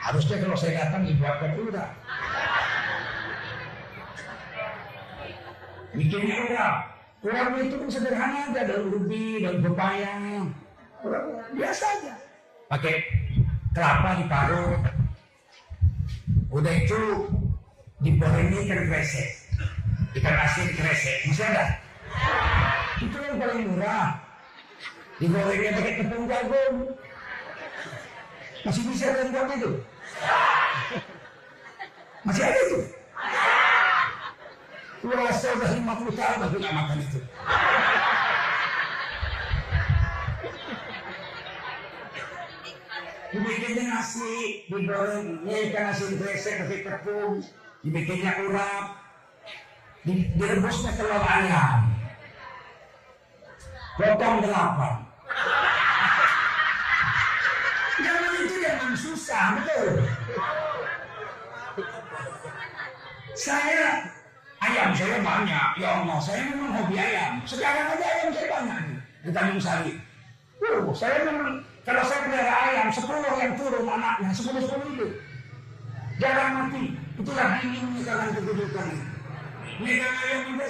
Harusnya 0.00 0.36
kalau 0.42 0.56
saya 0.58 0.72
datang 0.82 1.06
dibuatkan 1.06 1.54
udah. 1.60 1.90
Bikinnya 5.94 6.36
udah. 6.50 6.72
Kurang 7.20 7.52
itu 7.60 7.76
kan 7.76 7.88
sederhana 7.92 8.48
aja, 8.48 8.64
daun 8.64 8.96
ubi, 8.96 9.44
daun 9.44 9.60
pepaya. 9.60 10.40
Biasa 11.54 11.84
aja. 12.00 12.29
Pakai 12.70 13.02
kelapa 13.74 14.22
diparut. 14.22 14.78
Udah 16.54 16.74
itu 16.78 17.02
digorengnya 17.98 18.58
ikan 18.62 18.80
kresek. 18.86 19.28
Ikan 20.14 20.34
asin 20.38 20.70
kresek. 20.78 21.18
Masih 21.26 21.44
ada? 21.50 21.64
Itu 23.02 23.16
yang 23.18 23.42
paling 23.42 23.74
murah. 23.74 24.22
Digorengnya 25.18 25.70
pakai 25.82 25.98
tepung 25.98 26.30
jagung. 26.30 26.76
Masih 28.62 28.82
bisa 28.86 29.06
kan 29.18 29.50
itu? 29.50 29.70
Masih 32.22 32.42
ada 32.46 32.58
itu? 32.70 32.80
Puasa 35.00 35.48
udah 35.56 35.70
50 35.74 36.12
tahun 36.12 36.38
aku 36.44 36.56
nggak 36.60 36.76
makan 36.76 36.98
itu. 37.00 37.18
Dibikinnya 43.30 43.94
nasi, 43.94 44.66
digoreng, 44.66 45.46
ya 45.46 45.56
ikan 45.70 45.94
asin 45.94 46.18
kresek 46.18 46.66
pakai 46.66 46.82
tepung, 46.82 47.38
dibikinnya 47.86 48.42
urap, 48.42 48.98
direbusnya 50.02 50.90
telur 50.98 51.22
ayam, 51.22 51.94
potong 53.94 54.42
delapan. 54.42 55.06
Zaman 58.02 58.32
itu 58.34 58.56
zaman 58.66 58.92
susah, 58.98 59.44
betul. 59.62 59.86
Saya 63.38 64.10
ayam 64.58 64.90
saya 64.90 65.22
banyak, 65.22 65.68
ya 65.78 65.88
Allah, 66.02 66.18
saya 66.18 66.50
memang 66.50 66.82
hobi 66.82 66.98
ayam. 66.98 67.38
Sekarang 67.46 67.94
aja 67.94 68.06
ayam 68.10 68.34
saya 68.34 68.46
banyak 68.58 68.78
di 69.22 69.30
Tanjung 69.30 69.62
Sari. 69.62 69.94
Oh, 70.66 70.90
saya 70.90 71.22
memang 71.30 71.62
kalau 71.80 72.02
saya 72.04 72.20
pelihara 72.28 72.54
ayam, 72.70 72.88
sepuluh 72.92 73.24
yang 73.40 73.54
turun 73.56 73.88
anaknya, 73.88 74.30
sepuluh 74.36 74.60
sepuluh 74.60 74.86
itu. 74.94 75.08
Jarang 76.20 76.52
mati. 76.52 76.84
Itulah 77.16 77.48
dinginnya 77.64 78.00
kalian 78.04 78.30
kedudukan. 78.36 78.88
Megang 79.80 80.16
ayam 80.20 80.40
juga 80.52 80.68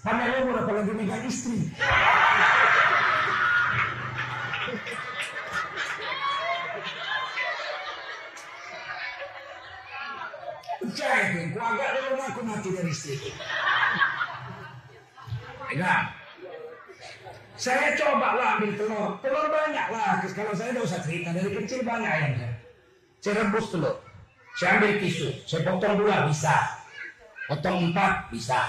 pandai 0.00 0.32
umur 0.40 0.56
apalagi 0.64 0.92
megang 0.96 1.24
istri. 1.28 1.68
Percaya 10.80 11.22
tuh, 11.36 11.44
ku 11.52 11.58
agak 11.60 11.88
dulu 12.00 12.22
aku 12.24 12.40
mati 12.40 12.68
dari 12.72 12.92
istri. 12.92 13.16
Pegang. 15.68 16.25
Saya 17.56 17.96
coba 17.96 18.36
lah 18.36 18.48
ambil 18.60 18.76
telur. 18.76 19.16
Telur 19.24 19.46
banyak 19.48 19.86
lah. 19.88 20.20
Kalau 20.20 20.52
saya 20.52 20.76
udah 20.76 20.84
usah 20.84 21.00
cerita. 21.00 21.32
Dari 21.32 21.50
kecil 21.56 21.80
banyak 21.82 22.08
ayamnya. 22.08 22.50
Saya 23.24 23.42
rebus 23.42 23.72
telur. 23.72 23.96
Saya 24.60 24.76
ambil 24.76 24.92
tisu. 25.00 25.28
Saya 25.48 25.60
potong 25.64 25.96
dua 25.96 26.28
bisa. 26.28 26.56
Potong 27.48 27.90
empat 27.90 28.28
bisa. 28.28 28.60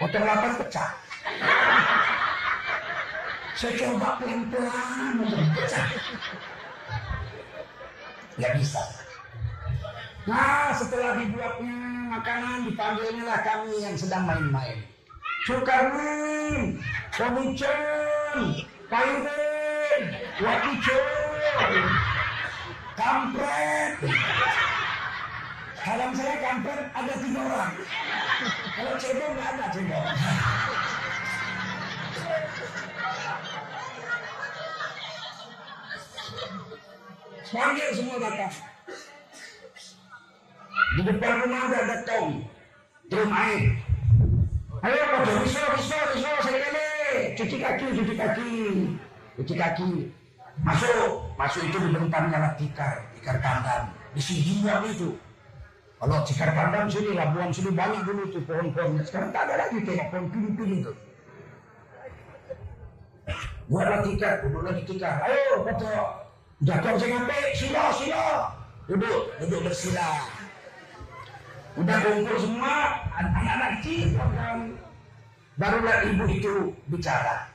Potong 0.00 0.24
delapan 0.24 0.52
pecah. 0.64 0.90
Saya 3.52 3.72
coba 3.78 4.08
pelan-pelan 4.16 5.12
untuk 5.20 5.40
pecah. 5.52 5.86
Gak 8.40 8.52
bisa. 8.56 8.82
Nah 10.24 10.72
setelah 10.72 11.18
dibuatnya 11.20 11.78
makanan 12.16 12.70
dipanggilnya 12.70 13.24
lah 13.26 13.40
kami 13.44 13.82
yang 13.82 13.94
sedang 13.98 14.24
main-main. 14.24 14.91
Sukarmin, 15.42 16.78
Komicen, 17.10 18.62
Pairen, 18.86 20.04
Wakicen, 20.38 21.84
Kampret. 22.94 23.98
Kalau 25.82 26.14
saya 26.14 26.36
kampret 26.38 26.86
ada 26.94 27.14
tiga 27.18 27.40
orang. 27.42 27.74
Kalau 28.70 28.94
cebol 29.02 29.30
nggak 29.34 29.48
ada 29.50 29.64
cebol. 29.74 30.04
Panggil 37.50 37.88
semua 37.98 38.16
datang. 38.22 38.54
Di 40.92 41.02
depan 41.02 41.34
rumah 41.42 41.62
ada 41.66 41.78
ada 41.82 41.96
tong, 42.06 42.46
drum 43.10 43.30
air. 43.34 43.91
Ayo 44.82 44.98
risau, 45.46 45.62
risau, 45.78 46.02
risau, 46.10 46.36
saya 46.42 46.58
kali. 46.58 46.86
Cuci 47.38 47.56
kaki, 47.62 47.86
cuci 48.02 48.14
kaki, 48.18 48.50
cuci 49.38 49.54
kaki. 49.54 49.90
Masuk, 50.66 51.22
masuk 51.38 51.62
itu 51.70 51.78
dibentang 51.78 52.34
nyala 52.34 52.50
tikar, 52.58 52.98
tikar 53.14 53.38
kandang. 53.38 53.94
Di 54.10 54.18
sini 54.18 54.58
itu. 54.90 55.14
Kalau 56.02 56.18
tikar 56.26 56.50
kandang 56.50 56.90
sini, 56.90 57.14
Labuan 57.14 57.54
sini 57.54 57.70
banyak 57.70 58.02
dulu 58.02 58.26
tuh 58.34 58.42
pohon-pohonnya. 58.42 59.06
Sekarang 59.06 59.30
tak 59.30 59.46
ada 59.46 59.54
lagi 59.70 59.78
tengok 59.86 60.06
pohon 60.10 60.26
pini-pini 60.34 60.76
itu. 60.82 60.92
Buatlah 63.70 64.02
tikar, 64.02 64.42
duduk 64.42 64.66
lagi 64.66 64.82
tikar. 64.82 65.22
Ayo, 65.22 65.62
foto. 65.62 65.94
Jatuh 66.66 66.98
saya 66.98 67.22
ngapain? 67.22 67.54
Sila, 67.54 67.82
sila. 67.94 68.24
Duduk, 68.90 69.30
duduk 69.46 69.60
bersila. 69.62 70.41
Udah 71.72 71.96
kumpul 72.04 72.36
semua 72.36 73.00
anak-anak 73.16 73.80
kecil 73.80 74.12
kan. 74.16 74.76
Barulah 75.56 76.04
ibu 76.04 76.24
itu 76.28 76.54
bicara. 76.92 77.48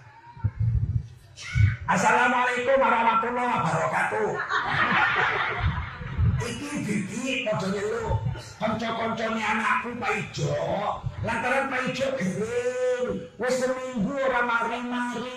Assalamualaikum 1.85 2.77
warahmatullahi 2.81 3.51
wabarakatuh. 3.61 4.29
Iki 6.37 6.71
bibi 6.81 7.45
padha 7.45 7.67
nyeluk. 7.69 8.17
Kanca-kancane 8.57 9.41
anakku 9.41 9.89
Pak 10.01 10.11
Ijo, 10.17 10.53
lantaran 11.21 11.69
Pak 11.69 11.81
Ijo 11.93 12.07
gering. 12.17 13.09
Seminggu 13.37 14.13
ora 14.17 14.41
mari-mari. 14.45 15.29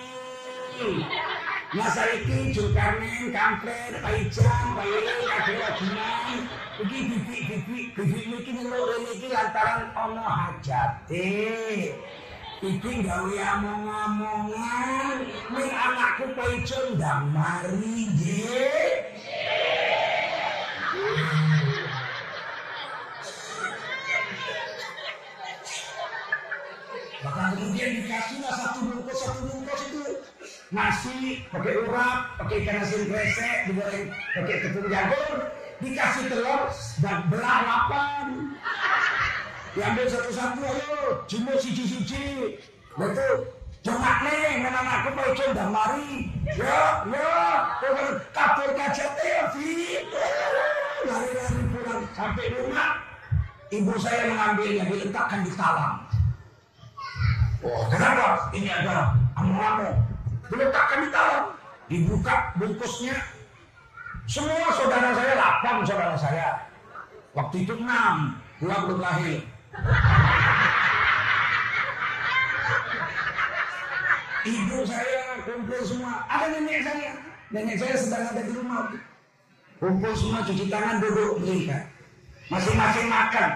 masa 1.71 2.03
iki 2.19 2.51
jukarnen 2.51 3.31
kampret 3.31 3.95
paijam 4.03 4.67
paijam 4.75 5.21
kakirajinan 5.31 6.39
iki 6.83 6.99
bibik-bibik 7.07 7.87
bibiknya 7.95 8.37
iki 8.43 8.51
ngelurin 8.59 9.07
iki 9.15 9.27
lantaran 9.31 9.95
ono 9.95 10.19
hajati 10.19 11.31
iki 12.61 12.93
gawe 13.07 13.37
among-amongan. 13.55 15.17
Min 15.55 15.69
anakku 15.71 16.35
paijam 16.35 16.99
damari 16.99 17.79
mari 17.79 17.97
nggih. 18.19 19.90
Bahkan 27.41 27.57
kemudian 27.57 28.05
dikasihlah 28.05 28.53
satu 28.53 28.79
bungkus 28.85 29.17
satu 29.25 29.41
bungkus 29.49 29.81
itu 29.89 30.05
nasi 30.77 31.41
pakai 31.49 31.73
urap, 31.89 32.37
pakai 32.37 32.69
ikan 32.69 32.85
asin 32.85 33.09
kresek, 33.09 33.57
digoreng 33.65 34.13
pakai 34.13 34.57
tepung 34.61 34.89
jagung, 34.93 35.41
dikasih 35.81 36.25
telur 36.29 36.69
dan 37.01 37.19
belah 37.33 37.59
lapan. 37.65 38.27
Diambil 39.73 40.05
satu-satu 40.13 40.61
ayo, 40.69 41.25
cuma 41.25 41.57
siji-siji. 41.57 42.61
Betul. 43.01 43.17
Nah, 43.89 43.89
Cuma 43.89 44.13
nih, 44.21 44.61
mana 44.61 44.81
aku 44.85 45.09
mau 45.17 45.33
coba 45.33 45.65
mari. 45.73 46.29
Ya, 46.45 47.09
ya, 47.09 47.33
dengan 47.81 48.21
kapur 48.37 48.69
kaca 48.77 49.07
TV. 49.17 49.57
Lari-lari 51.09 51.61
pulang 51.73 52.05
sampai 52.13 52.53
rumah. 52.53 53.01
Ibu 53.73 53.97
saya 53.97 54.29
mengambilnya, 54.29 54.85
diletakkan 54.85 55.41
di 55.49 55.53
talang. 55.57 56.10
Oh, 57.61 57.85
kenapa? 57.93 58.49
Ini 58.57 58.69
ada 58.73 59.13
amu-amu. 59.37 59.93
Diletakkan 60.49 61.05
di 61.05 61.09
talang. 61.13 61.47
Dibuka 61.93 62.57
bungkusnya. 62.57 63.17
Semua 64.25 64.71
saudara 64.73 65.13
saya, 65.13 65.33
delapan 65.37 65.75
saudara 65.85 66.17
saya. 66.17 66.49
Waktu 67.37 67.67
itu 67.67 67.75
enam, 67.77 68.39
dua 68.63 68.77
belum 68.87 69.01
lahir. 69.03 69.43
Ibu 74.41 74.77
saya 74.89 75.45
kumpul 75.45 75.81
semua. 75.85 76.25
Ada 76.33 76.47
nenek 76.57 76.81
saya. 76.81 77.13
Nenek 77.53 77.77
saya 77.77 77.95
sedang 77.99 78.25
ada 78.25 78.41
di 78.41 78.53
rumah. 78.57 78.89
Kumpul 79.77 80.13
semua 80.17 80.41
cuci 80.49 80.65
tangan 80.73 80.97
duduk. 81.03 81.45
Masing-masing 82.49 83.07
makan. 83.11 83.51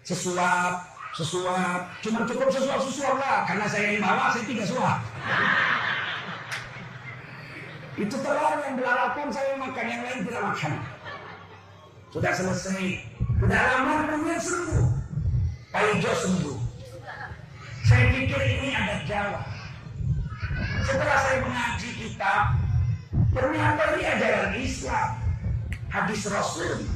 Sesuap, 0.00 0.89
sesuap. 1.14 1.80
Cuma 2.02 2.26
cukup 2.26 2.48
sesuap-sesuap 2.50 3.16
lah. 3.18 3.38
Karena 3.46 3.66
saya 3.66 3.86
yang 3.96 4.02
bawa, 4.02 4.30
saya 4.34 4.44
tiga 4.46 4.64
suap. 4.66 4.98
Itu 8.00 8.16
telur 8.16 8.56
yang 8.64 8.76
belalapan 8.80 9.28
saya 9.28 9.52
makan, 9.60 9.84
yang 9.84 10.02
lain 10.06 10.18
tidak 10.24 10.42
makan. 10.42 10.72
Sudah 12.10 12.32
selesai. 12.34 13.06
Sudah 13.38 13.60
lama 13.60 13.94
kemudian 14.10 14.40
sembuh. 14.42 14.86
Pak 15.70 15.82
Ijo 15.94 16.12
sembuh. 16.18 16.58
Saya 17.86 18.04
pikir 18.14 18.40
ini 18.42 18.68
ada 18.74 18.96
jalan. 19.06 19.46
Setelah 20.82 21.18
saya 21.22 21.38
mengaji 21.46 21.88
kitab, 21.94 22.42
ternyata 23.30 23.82
ini 23.94 24.02
ajaran 24.06 24.52
Islam. 24.58 25.08
Hadis 25.90 26.22
Rasul. 26.26 26.86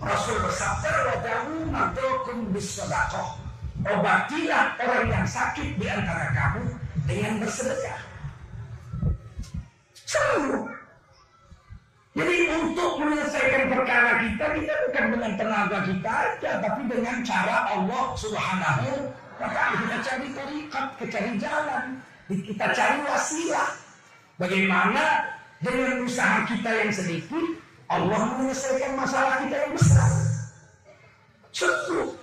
Rasul 0.00 0.36
bersabda, 0.44 0.92
"Wadawu 1.08 1.56
madokum 1.68 2.52
bisodakoh." 2.52 3.39
Obatilah 3.80 4.76
orang 4.76 5.08
yang 5.08 5.24
sakit 5.24 5.80
di 5.80 5.86
antara 5.88 6.28
kamu 6.36 6.64
dengan 7.08 7.32
bersedekah. 7.40 8.00
Sembuh. 10.04 10.68
Jadi 12.10 12.36
untuk 12.60 13.00
menyelesaikan 13.00 13.70
perkara 13.70 14.20
kita, 14.26 14.44
kita 14.58 14.74
bukan 14.84 15.04
dengan 15.14 15.32
tenaga 15.38 15.78
kita 15.86 16.10
aja, 16.10 16.50
tapi 16.58 16.82
dengan 16.90 17.16
cara 17.24 17.56
Allah 17.70 18.04
Subhanahu 18.18 18.90
wa 19.40 19.48
Ta'ala. 19.48 19.78
Kita 19.80 19.96
cari 20.04 20.28
tarikat, 20.34 20.86
kita 20.98 21.06
cari 21.08 21.32
jalan, 21.40 21.84
kita 22.28 22.66
cari 22.76 22.98
wasilah. 23.06 23.70
Bagaimana 24.36 25.04
dengan 25.64 26.04
usaha 26.04 26.44
kita 26.44 26.70
yang 26.84 26.92
sedikit, 26.92 27.46
Allah 27.88 28.20
menyelesaikan 28.36 28.92
masalah 28.98 29.34
kita 29.46 29.56
yang 29.56 29.72
besar. 29.72 30.10
Sembuh. 31.54 32.19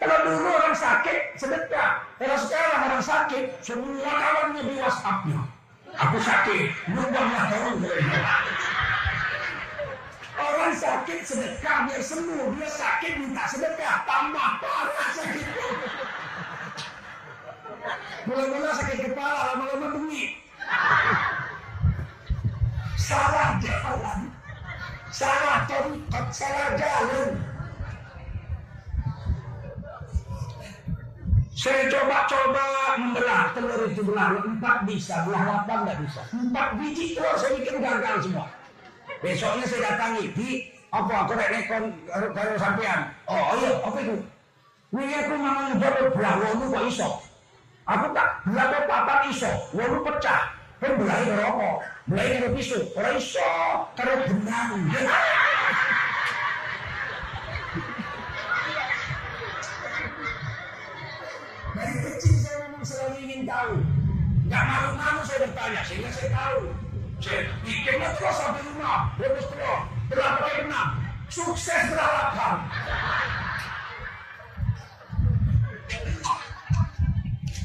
Kalau 0.00 0.16
dulu 0.24 0.48
orang 0.48 0.72
sakit, 0.72 1.36
sedekah. 1.36 2.00
Kalau 2.16 2.36
sekarang 2.40 2.80
orang 2.88 3.04
sakit, 3.04 3.44
semua 3.60 4.08
kawannya 4.08 4.62
di 4.64 4.74
WhatsApp-nya. 4.80 5.40
Aku 5.92 6.16
sakit, 6.16 6.72
nyumbanglah 6.88 7.44
tolong 7.52 7.82
Orang 10.40 10.72
sakit 10.72 11.20
sedekah 11.20 11.76
biar 11.84 12.00
sembuh, 12.00 12.56
dia 12.56 12.68
sakit 12.72 13.12
minta 13.20 13.44
sedekah, 13.44 14.08
tambah 14.08 14.48
parah 14.64 15.10
sakit. 15.12 15.46
Mula-mula 18.24 18.72
sakit 18.72 18.98
kepala, 19.04 19.52
lama-lama 19.52 19.86
bengik. 20.00 20.40
salah 22.96 23.58
jalan. 23.58 24.20
Salah 25.10 25.66
torikat, 25.66 26.26
salah 26.32 26.68
jalan. 26.78 27.49
Saya 31.60 31.92
coba-coba 31.92 32.96
membelah 32.96 33.52
telur 33.52 33.84
itu 33.84 34.00
belah 34.00 34.32
empat 34.32 34.88
bisa, 34.88 35.28
belah 35.28 35.44
delapan 35.44 35.78
nggak 35.84 35.98
bisa. 36.08 36.20
Empat 36.32 36.68
biji 36.80 37.12
telur 37.12 37.36
saya 37.36 37.52
bikin 37.60 37.84
gagal 37.84 38.16
semua. 38.24 38.48
Besoknya 39.20 39.64
saya 39.68 39.80
datangi, 39.92 40.24
di 40.32 40.48
apa 40.88 41.12
aku 41.28 41.36
rek 41.36 41.52
nekon 41.52 41.92
karo 42.32 42.56
sampean. 42.56 43.12
Oh 43.28 43.60
iya, 43.60 43.76
apa 43.76 43.98
itu? 44.00 44.16
Wingi 44.88 45.14
aku 45.20 45.36
mangan 45.36 45.76
belah 45.76 46.08
belah 46.16 46.34
wolu 46.48 46.64
kok 46.72 46.84
iso. 46.88 47.08
Aku 47.84 48.06
tak 48.16 48.28
belah 48.48 48.80
papat 48.88 49.20
iso, 49.28 49.52
wolu 49.76 50.00
pecah. 50.08 50.56
Kan 50.80 50.96
belah 50.96 51.18
karo 51.28 51.44
apa? 51.44 51.68
Pisau, 52.56 52.80
ora 52.96 53.10
iso 53.20 53.52
karo 54.00 54.12
benang. 54.24 54.80
Dari 61.80 61.96
kecil 62.02 62.34
saya 62.42 62.56
memang 62.66 62.82
selalu 62.82 63.14
ingin 63.40 63.48
tahu. 63.48 63.74
Gak 64.52 64.64
malu-malu 64.68 65.20
saya 65.24 65.38
bertanya, 65.48 65.80
sehingga 65.88 66.10
saya 66.12 66.28
tahu. 66.36 66.60
Saya 67.20 67.40
bikinnya 67.64 68.08
terus 68.16 68.36
sampai 68.36 68.62
rumah, 68.68 69.00
bonus 69.16 69.46
terus, 69.48 69.80
berapa 70.08 70.44
menang, 70.64 70.92
sukses 71.32 71.82
beralapan. 71.92 72.56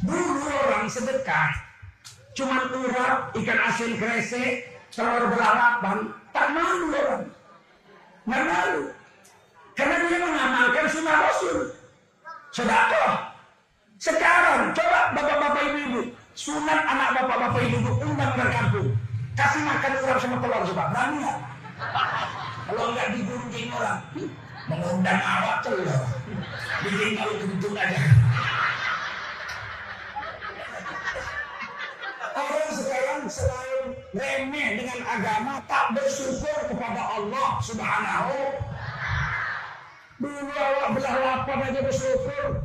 Dulu 0.05 0.47
orang 0.47 0.88
sedekah, 0.91 1.51
cuma 2.35 2.67
urap, 2.67 3.19
ikan 3.35 3.59
asin 3.71 3.91
kresek, 3.95 4.69
telur 4.91 5.23
beralapan, 5.31 5.97
tak 6.35 6.47
malu 6.51 6.88
orang. 6.91 7.23
Nggak 8.27 8.43
malu. 8.43 8.83
Karena 9.75 9.95
dia 10.07 10.19
mengamalkan 10.23 10.85
sunnah 10.88 11.17
Rasul. 11.25 11.59
Sedekah 12.51 13.24
sekarang 13.99 14.75
coba 14.75 14.99
bapak-bapak 15.15 15.62
ibu-ibu, 15.71 16.01
sunat 16.36 16.81
anak 16.84 17.10
bapak-bapak 17.15 17.62
ibu-ibu 17.63 17.91
undang 18.03 18.31
ke 18.36 18.43
kampung. 18.51 18.89
Kasih 19.36 19.62
makan 19.67 19.91
orang 19.99 20.19
sama 20.19 20.38
telur 20.39 20.62
coba, 20.63 20.84
berani 20.91 21.15
nggak? 21.23 21.38
Kalau 22.65 22.86
nggak 22.95 23.08
digunting 23.15 23.67
orang, 23.71 23.99
mengundang 24.67 25.19
awak 25.19 25.58
telur. 25.63 26.01
Bikin 26.84 27.10
malu 27.19 27.34
kebetul 27.39 27.75
aja. 27.75 27.99
Orang 32.36 32.71
sekarang 32.75 33.23
selain 33.31 33.84
remeh 34.12 34.69
dengan 34.79 34.99
agama 35.08 35.53
tak 35.67 35.95
bersyukur 35.95 36.60
kepada 36.67 37.01
Allah 37.15 37.49
Subhanahu. 37.63 38.39
Dulu 40.19 40.51
awak 40.55 40.88
belah 40.95 41.15
lapar 41.19 41.60
aja 41.63 41.79
bersyukur. 41.84 42.63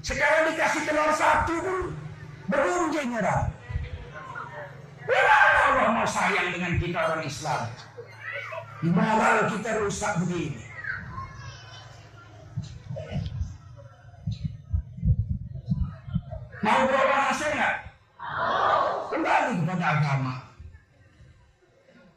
Sekarang 0.00 0.52
dikasih 0.52 0.82
telur 0.88 1.12
satu 1.12 1.54
pun 1.60 1.80
berunjing 2.48 3.12
nyerah. 3.12 3.52
Bagaimana 5.04 5.58
Allah 5.68 5.88
mau 5.92 6.08
sayang 6.08 6.48
dengan 6.56 6.72
kita 6.80 6.98
orang 6.98 7.24
Islam? 7.24 7.62
Moral 8.80 9.36
kita 9.52 9.70
rusak 9.84 10.12
begini. 10.24 10.64
Mau 16.60 16.80
berubah 16.88 17.20
hasil 17.32 17.48
nggak? 17.52 17.74
Kembali 19.12 19.52
kepada 19.64 19.86
agama. 20.00 20.34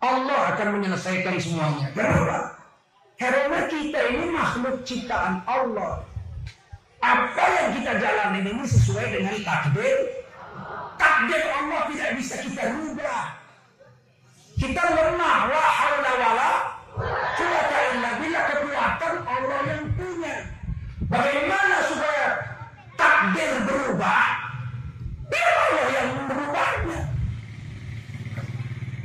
Allah 0.04 0.40
akan 0.56 0.68
menyelesaikan 0.80 1.36
semuanya. 1.40 1.88
Kenapa? 1.96 2.60
Karena 3.16 3.60
kita 3.72 4.00
ini 4.12 4.26
makhluk 4.36 4.84
ciptaan 4.84 5.40
Allah 5.48 6.04
apa 7.04 7.44
yang 7.60 7.68
kita 7.76 7.92
jalani 8.00 8.40
ini 8.48 8.64
sesuai 8.64 9.12
dengan 9.12 9.36
takdir. 9.44 9.98
Takdir 10.96 11.44
Allah 11.52 11.82
tidak 11.92 12.10
bisa 12.16 12.36
kita 12.40 12.64
rubah. 12.72 13.24
Kita 14.56 14.84
lemah, 14.88 15.40
la 15.52 15.66
haula 15.68 16.12
wala 16.16 16.52
quwata 17.36 17.78
illa 17.92 18.10
billah 18.24 18.44
kekuatan 18.48 19.16
Allah 19.28 19.60
yang 19.68 19.86
punya. 20.00 20.36
Bagaimana 21.12 21.76
supaya 21.92 22.28
takdir 22.96 23.52
berubah? 23.68 24.24
Biar 25.28 25.54
Allah 25.60 25.88
yang 25.92 26.10
merubahnya. 26.24 27.00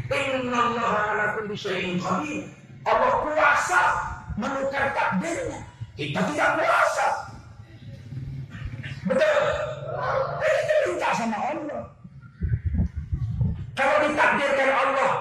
Inna 0.08 0.58
Allah 0.70 0.92
ala 1.10 1.24
kulli 1.34 1.56
syai'in 1.58 1.98
qadir. 1.98 2.46
Allah 2.86 3.12
kuasa 3.26 3.82
menukar 4.38 4.94
takdirnya. 4.94 5.66
Kita 5.98 6.22
tidak 6.30 6.62
kuasa. 6.62 7.27
Betul. 9.08 9.40
Kita 10.38 10.74
minta 10.84 11.08
sama 11.16 11.38
Allah. 11.40 11.82
Kalau 13.78 13.96
ditakdirkan 14.04 14.70
Allah, 14.74 15.12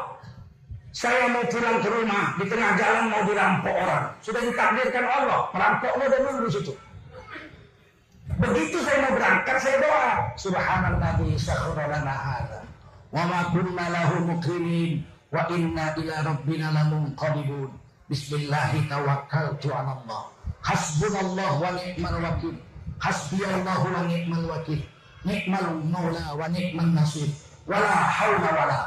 saya 0.98 1.30
mau 1.30 1.46
pulang 1.46 1.78
ke 1.78 1.90
rumah, 1.94 2.26
di 2.42 2.46
tengah 2.50 2.72
jalan 2.74 3.06
mau 3.14 3.22
dirampok 3.24 3.70
orang. 3.70 4.06
Sudah 4.26 4.42
ditakdirkan 4.42 5.06
Allah, 5.06 5.40
perampoknya 5.54 6.06
udah 6.10 6.20
nunggu 6.26 6.50
situ. 6.50 6.74
Begitu 8.38 8.78
saya 8.82 8.98
mau 9.06 9.14
berangkat, 9.14 9.58
saya 9.62 9.78
doa. 9.78 10.10
Subhanallah, 10.36 11.22
sakhara 11.38 11.86
lana 11.86 12.16
hadha. 12.18 12.60
Wa 13.14 13.24
ma 13.24 13.40
kunna 13.54 13.86
lahu 13.94 14.26
mukrimin. 14.26 15.06
Wa 15.32 15.46
inna 15.54 15.96
ila 15.96 16.16
rabbina 16.34 16.74
lamunqalibun. 16.74 17.72
Bismillahi 18.10 18.90
tawakkaltu 18.90 19.70
ala 19.70 20.02
Allah. 20.02 20.22
Hasbunallah 20.66 21.52
wa 21.62 21.70
ni'mal 21.78 22.18
wakil. 22.26 22.56
Hasbiyallahu 22.98 23.94
wa 23.94 24.10
ni'mal 24.10 24.46
wakil. 24.50 24.82
Ni'mal 25.22 25.86
maula 25.86 26.34
wa 26.34 26.50
ni'mal 26.50 26.98
nasir. 26.98 27.30
Hawla 27.70 28.50
wala 28.58 28.80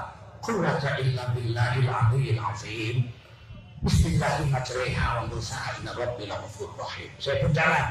quwwata 0.42 0.98
illa 0.98 1.30
billahil 1.30 1.86
aliyyil 1.86 2.42
azim. 2.42 3.06
Bismillahirrahmanirrahim. 3.86 5.86
wa. 5.86 7.10
Saya 7.22 7.36
berjalan 7.46 7.86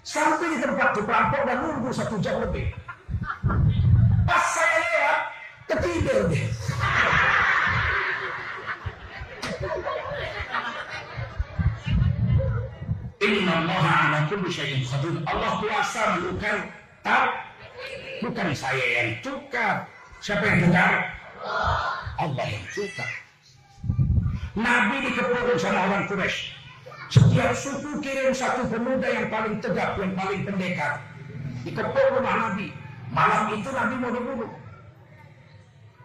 sampai 0.00 0.48
di 0.54 0.58
tempat 0.64 0.96
perampok 0.96 1.42
dan 1.44 1.56
nunggu 1.60 1.90
satu 1.92 2.16
jam 2.24 2.40
lebih. 2.40 2.72
Pas 4.24 4.44
saya 4.56 4.76
lihat 4.80 5.18
ketidur 5.68 6.20
dia. 6.32 6.48
Inna 13.20 13.52
Allah 13.52 13.84
ala 13.84 14.18
kulli 14.32 14.48
syai'in 14.48 14.80
qadir. 14.80 15.20
Allah 15.28 15.60
kuasa 15.60 16.24
bukan 16.24 16.56
tak 17.04 17.28
bukan 18.24 18.48
saya 18.56 18.86
yang 18.96 19.20
tukar. 19.20 19.84
Siapa 20.24 20.40
yang 20.40 20.68
tukar? 20.68 20.92
Allah 22.16 22.46
yang 22.48 22.64
tukar. 22.72 23.10
Nabi 24.56 24.96
dikepung 25.04 25.56
sama 25.60 25.80
orang 25.88 26.04
Quraisy. 26.08 26.56
Setiap 27.10 27.52
suku 27.52 28.00
kirim 28.00 28.32
satu 28.32 28.70
pemuda 28.70 29.08
yang 29.10 29.28
paling 29.28 29.58
tegap, 29.60 29.98
yang 30.00 30.16
paling 30.16 30.40
pendekar. 30.46 31.04
Dikepung 31.66 32.08
rumah 32.16 32.34
Nabi. 32.48 32.72
Malam 33.12 33.52
itu 33.52 33.68
Nabi 33.68 33.94
mau 34.00 34.10
dibunuh. 34.14 34.50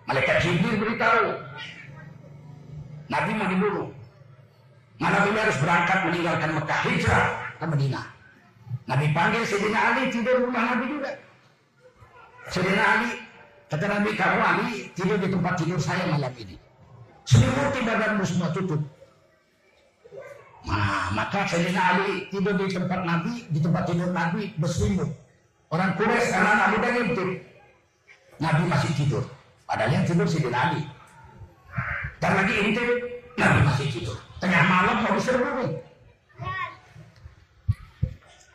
Malaikat 0.10 0.38
Jibril 0.43 0.84
beritahu. 0.84 1.38
Nabi 3.08 3.32
mau 3.38 3.47
dibunuh. 3.47 3.88
Nabi 4.96 5.35
harus 5.35 5.58
berangkat 5.60 6.00
meninggalkan 6.08 6.50
Mekah 6.56 6.79
hijrah 6.87 7.25
ke 7.60 7.65
Madinah. 7.67 8.06
Nabi 8.85 9.06
panggil 9.12 9.43
Sayyidina 9.43 9.79
Ali 9.91 10.04
tidur 10.13 10.35
rumah 10.48 10.63
Nabi 10.71 10.85
juga. 10.87 11.12
Sayyidina 12.48 12.83
Ali 12.85 13.10
kata 13.67 13.85
Nabi 13.91 14.10
kamu 14.15 14.39
Ali 14.39 14.69
tidur 14.96 15.17
di 15.19 15.27
tempat 15.27 15.54
tidur 15.60 15.79
saya 15.81 16.06
malam 16.08 16.31
ini. 16.39 16.56
Selimuti 17.25 17.79
badanmu 17.83 18.23
semua 18.23 18.50
tutup. 18.56 18.79
Nah, 20.63 21.12
maka 21.12 21.43
Sayyidina 21.50 21.81
Ali 21.81 22.29
tidur 22.31 22.56
di 22.56 22.65
tempat 22.71 23.02
Nabi, 23.04 23.33
di 23.52 23.60
tempat 23.60 23.83
tidur 23.89 24.10
Nabi 24.15 24.54
berselimut. 24.56 25.10
Orang 25.73 25.98
Quraisy 26.00 26.29
karena 26.31 26.52
Nabi 26.56 26.75
dan 26.79 26.91
ngintip. 26.96 27.29
Nabi 28.39 28.63
masih 28.69 28.91
tidur. 28.96 29.23
Padahal 29.65 29.91
yang 29.91 30.06
tidur 30.08 30.27
Sayyidina 30.29 30.60
Ali. 30.71 30.81
Dan 32.23 32.31
lagi 32.31 32.54
intip, 32.63 32.89
Nabi 33.35 33.60
masih 33.65 33.87
tidur. 33.91 34.17
Tengah 34.44 34.63
malam 34.67 34.96
mau 35.04 35.13
diserbu 35.15 35.50
nih. 35.63 35.71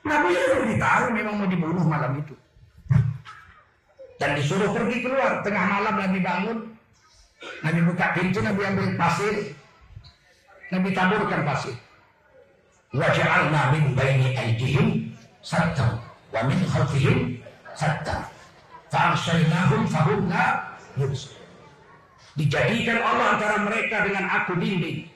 Nabi 0.00 0.28
sudah 0.32 0.66
ditaruh 0.66 1.10
memang 1.12 1.34
mau 1.40 1.48
dibunuh 1.48 1.84
malam 1.84 2.12
itu. 2.20 2.34
Dan 4.20 4.36
disuruh 4.36 4.70
pergi 4.72 4.96
keluar. 5.00 5.40
Tengah 5.44 5.64
malam 5.64 5.94
Nabi 5.96 6.18
bangun. 6.20 6.58
Nabi 7.64 7.80
buka 7.88 8.06
pintu, 8.12 8.38
Nabi 8.44 8.60
ambil 8.68 8.88
pasir. 9.00 9.34
Nabi 10.70 10.88
taburkan 10.92 11.42
pasir. 11.42 11.74
Waja'alna 12.92 13.72
min 13.74 13.84
baini 13.96 14.36
aidihim 14.36 14.86
sattan. 15.40 15.98
Wa 16.30 16.44
min 16.44 16.58
khalfihim 16.68 17.40
sattan. 17.74 18.22
Fa'arsaynahum 18.92 19.88
fahum 19.88 20.28
yubsir. 20.98 21.38
Dijadikan 22.38 23.02
Allah 23.02 23.36
antara 23.36 23.56
mereka 23.66 24.06
dengan 24.06 24.24
aku 24.30 24.54
dinding. 24.54 25.09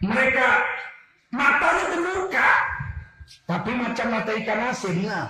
Mereka 0.00 0.48
matanya 1.28 1.84
terbuka, 1.92 2.50
tapi 3.44 3.70
macam 3.76 4.06
mata 4.08 4.32
ikan 4.32 4.60
asin. 4.72 4.96
Nah, 5.04 5.28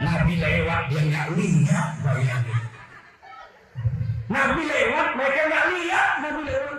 Nabi 0.00 0.40
lewat 0.40 0.88
dia 0.88 1.02
nggak 1.04 1.28
lihat 1.36 1.90
bayangin. 2.00 2.64
Nabi 4.32 4.62
lewat 4.64 5.08
mereka 5.20 5.40
nggak 5.52 5.66
lihat 5.76 6.10
Nabi 6.24 6.40
lewat. 6.48 6.78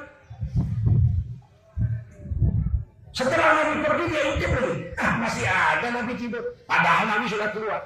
Setelah 3.14 3.50
Nabi 3.54 3.74
pergi 3.86 4.06
dia 4.10 4.24
ikut 4.34 4.52
lagi. 4.58 4.76
Ah 4.98 5.14
masih 5.22 5.46
ada 5.46 5.88
Nabi 5.94 6.14
tidur. 6.18 6.42
Padahal 6.66 7.06
Nabi 7.06 7.26
sudah 7.30 7.50
keluar. 7.54 7.82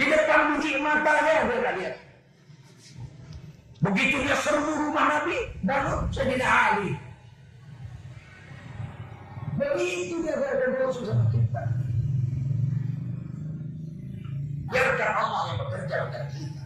Di 0.00 0.08
depan 0.08 0.56
biji 0.56 0.80
matanya 0.80 1.44
dia 1.44 1.56
nggak 1.60 1.74
lihat. 1.76 1.94
Begitu 3.84 4.16
dia 4.24 4.36
serbu 4.40 4.72
rumah 4.88 5.04
Nabi, 5.20 5.36
baru 5.60 6.08
Sayyidina 6.08 6.48
Ali. 6.48 7.09
Begitu 9.60 10.24
dia 10.24 10.40
berdosa 10.40 11.04
sama 11.04 11.28
kita. 11.28 11.62
Biarkan 14.72 15.10
Allah 15.12 15.42
yang 15.52 15.58
bekerja 15.60 15.96
untuk 16.08 16.24
kita. 16.32 16.64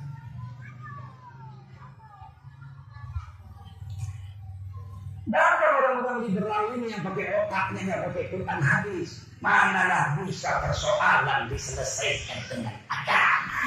Dan 5.24 5.52
orang-orang 5.58 6.18
liberal 6.28 6.62
ini 6.78 6.86
yang 6.94 7.02
pakai 7.02 7.26
otaknya 7.42 7.80
nggak 7.82 8.02
pakai 8.12 8.24
Quran 8.30 8.60
hadis, 8.62 9.24
manalah 9.42 10.14
bisa 10.22 10.62
persoalan 10.62 11.50
diselesaikan 11.50 12.38
dengan 12.46 12.76
agama. 12.86 13.58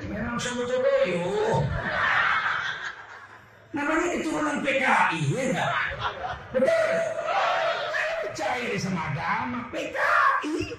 Memang 0.00 0.38
sebetulnya 0.40 0.96
yuk. 1.10 1.60
Namanya 3.70 4.06
keturunan 4.16 4.56
PKI, 4.64 5.20
ya 5.30 5.42
enggak? 5.52 5.70
Betul. 6.56 7.19
Percaya 8.40 8.72
sama 8.80 9.12
agama, 9.12 9.68
PKI. 9.68 10.72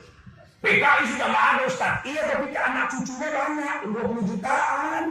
PKI 0.66 1.04
sudah 1.14 1.28
nggak 1.30 1.46
ada 1.46 1.64
Ustaz. 1.70 1.94
Iya 2.10 2.22
tapi 2.26 2.50
ke 2.50 2.58
anak 2.58 2.90
cucunya 2.90 3.30
banyak, 3.30 3.78
20 3.86 4.30
jutaan. 4.34 5.06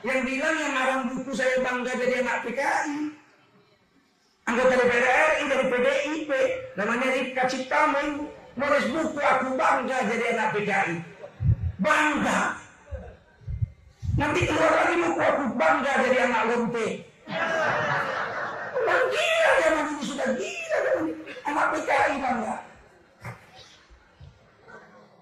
Yang 0.00 0.20
bilang 0.24 0.56
yang 0.56 0.72
ngarang 0.72 1.02
buku 1.12 1.36
saya 1.36 1.60
bangga 1.60 1.92
jadi 1.92 2.24
anak 2.24 2.40
PKI 2.48 2.96
anggota 4.44 4.74
DPR 4.76 5.28
RI 5.28 5.42
dari 5.48 5.64
PDIP 5.72 6.30
namanya 6.76 7.08
Rifka 7.16 7.44
Ciptamen 7.52 8.28
nulis 8.56 8.84
buku 8.88 9.20
aku 9.20 9.48
bangga 9.56 9.98
jadi 10.08 10.24
anak 10.40 10.48
PKI 10.56 10.94
bangga. 11.84 12.40
Nanti 14.16 14.40
keluar 14.48 14.72
lagi 14.72 14.94
buku 15.04 15.20
aku 15.20 15.42
bangga 15.52 15.92
jadi 16.00 16.18
anak 16.32 16.42
lonte 16.48 16.88
gila 18.84 19.50
zaman 19.60 19.84
ini 19.92 20.02
sudah 20.04 20.28
gila 20.32 20.44
zaman 20.44 20.53
anak 21.44 21.66
PKI 21.76 22.14
bangga 22.20 22.54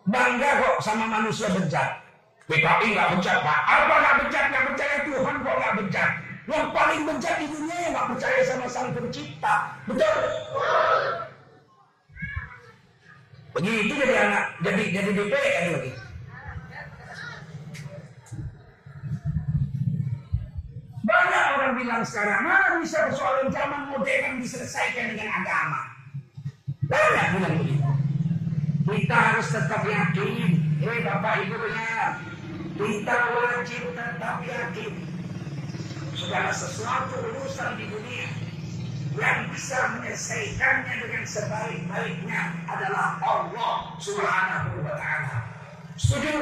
bangga 0.08 0.50
kok 0.58 0.76
sama 0.82 1.06
manusia 1.06 1.48
bejat 1.50 2.02
PKI 2.50 2.86
nggak 2.94 3.10
bejat 3.18 3.38
pak 3.42 3.60
apa 3.66 3.94
nggak 4.00 4.16
bejat 4.26 4.44
nggak 4.50 4.64
percaya 4.72 4.96
Tuhan 5.06 5.36
kok 5.42 5.56
nggak 5.58 5.74
bejat 5.82 6.12
yang 6.50 6.74
paling 6.74 7.06
bejat 7.06 7.36
di 7.38 7.46
dunia 7.46 7.76
yang 7.86 7.92
nggak 7.94 8.08
percaya 8.14 8.40
sama 8.42 8.66
sang 8.66 8.90
pencipta. 8.90 9.78
Betul? 9.86 10.18
Begitu 13.52 13.92
jadi 13.94 14.16
anak, 14.26 14.44
jadi 14.64 14.82
jadi 14.90 15.10
DPR 15.12 15.64
lagi. 15.76 15.92
Banyak 21.02 21.44
orang 21.60 21.72
bilang 21.76 22.02
sekarang, 22.02 22.40
mana 22.48 22.80
bisa 22.80 23.06
persoalan 23.06 23.52
zaman 23.52 23.92
modern 23.92 24.40
diselesaikan 24.40 25.12
dengan 25.14 25.28
agama. 25.44 25.91
Bilang 26.92 27.56
begitu. 27.56 27.90
Kita 28.82 29.16
harus 29.16 29.48
tetap 29.48 29.82
yakin, 29.88 30.52
hei 30.84 30.98
Bapak 31.00 31.48
Ibu 31.48 31.56
benar, 31.56 32.20
kita 32.76 33.16
wajib 33.32 33.82
tetap 33.96 34.36
yakin 34.44 34.92
segala 36.12 36.52
sesuatu 36.52 37.16
urusan 37.32 37.80
di 37.80 37.88
dunia 37.88 38.28
yang 39.16 39.48
bisa 39.48 39.96
menyelesaikannya 39.96 40.94
dengan 41.08 41.24
sebaik-baiknya 41.24 42.42
adalah 42.68 43.16
Allah 43.24 43.96
Subhanahu 43.96 44.84
wa 44.84 44.92
taala. 44.92 45.36
Setuju? 45.96 46.36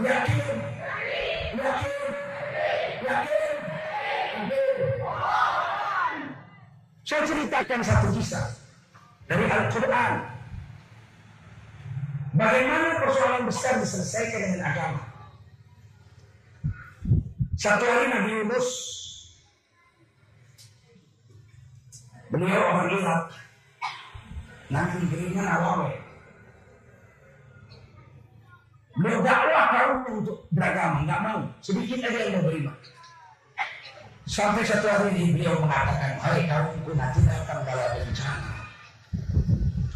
Yakin? 0.00 0.56
Yakin? 1.60 2.10
Yakin? 3.04 3.54
Saya 7.06 7.22
ceritakan 7.22 7.80
satu 7.84 8.08
kisah 8.16 8.65
dari 9.26 9.44
Al-Quran. 9.50 10.14
Bagaimana 12.36 13.00
persoalan 13.00 13.48
besar 13.48 13.80
diselesaikan 13.80 14.40
dengan 14.40 14.62
agama. 14.70 15.00
Satu 17.56 17.88
hari 17.88 18.12
Nabi 18.12 18.30
Yunus 18.36 18.68
Beliau 22.28 22.60
orang 22.68 22.92
Irak 22.92 23.22
Nanti 24.68 25.00
diberinya 25.00 25.56
nawawe 25.56 25.88
Beliau 29.00 29.24
dakwah 29.24 29.64
kaum 29.72 30.20
untuk 30.20 30.44
beragama 30.52 31.08
nggak 31.08 31.22
mau 31.24 31.40
Sedikit 31.64 32.04
aja 32.04 32.28
yang 32.28 32.44
mau 32.44 32.52
beriman 32.52 32.76
Sampai 34.28 34.68
satu 34.68 34.84
hari 34.84 35.16
ini 35.16 35.40
beliau 35.40 35.56
mengatakan 35.64 36.20
Hai 36.20 36.44
kaumku 36.44 36.92
nanti 36.92 37.24
datang 37.24 37.64
bala 37.64 37.96
bencana 37.96 38.55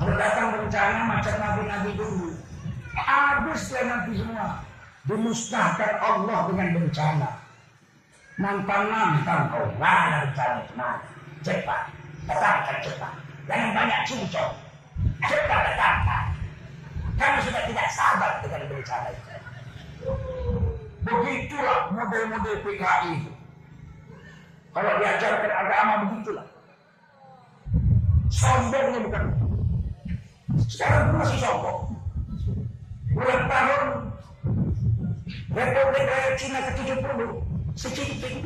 Kalau 0.00 0.16
datang 0.16 0.48
bencana 0.56 0.98
macam 1.04 1.34
nabi-nabi 1.36 1.92
dulu 1.92 2.32
Habis 2.96 3.68
ya 3.68 3.80
nanti 3.84 4.16
semua 4.16 4.64
Dimusnahkan 5.04 5.92
Allah 6.00 6.48
dengan 6.48 6.68
bencana 6.80 7.30
Nantang-nantang 8.40 9.52
kau 9.52 9.68
mana 9.76 10.24
rencana 10.24 10.64
mana? 10.72 11.04
Cepat, 11.44 11.92
datangkan 12.24 12.76
cepat. 12.80 13.12
Jangan 13.44 13.70
banyak 13.76 14.00
cincong. 14.08 14.52
Cepat 15.24 15.60
datangkan. 15.72 16.24
Kamu 17.20 17.38
sudah 17.44 17.62
tidak 17.68 17.88
sabar 17.92 18.32
dengan 18.40 18.64
bencana 18.72 19.08
itu. 19.12 19.32
Begitulah 21.04 21.92
model-model 21.92 22.56
PKI 22.64 23.10
itu. 23.20 23.32
Kalau 24.72 24.92
diajarkan 25.04 25.52
agama 25.52 25.92
begitulah. 26.08 26.46
Sombongnya 28.32 29.00
bukan. 29.04 29.49
Sekarang 30.66 31.14
masih 31.14 31.38
sombong. 31.38 31.94
Bulan 33.10 33.42
tahun 33.50 33.84
Republik 35.50 36.04
Rakyat 36.06 36.34
Cina 36.38 36.58
ke-70 36.70 37.20
Secicing 37.74 38.38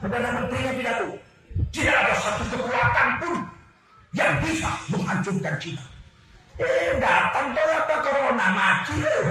Perdana 0.00 0.28
Menterinya 0.42 0.72
pidato. 0.74 1.08
Tidak 1.72 1.92
ada 1.92 2.14
satu 2.16 2.44
kekuatan 2.56 3.08
pun 3.20 3.34
yang 4.16 4.40
bisa 4.40 4.70
menghancurkan 4.92 5.54
Cina. 5.60 5.84
Eh, 6.60 7.00
datang 7.00 7.56
apa 7.56 7.94
Corona 8.04 8.48
mati. 8.52 8.96
Belum 9.00 9.28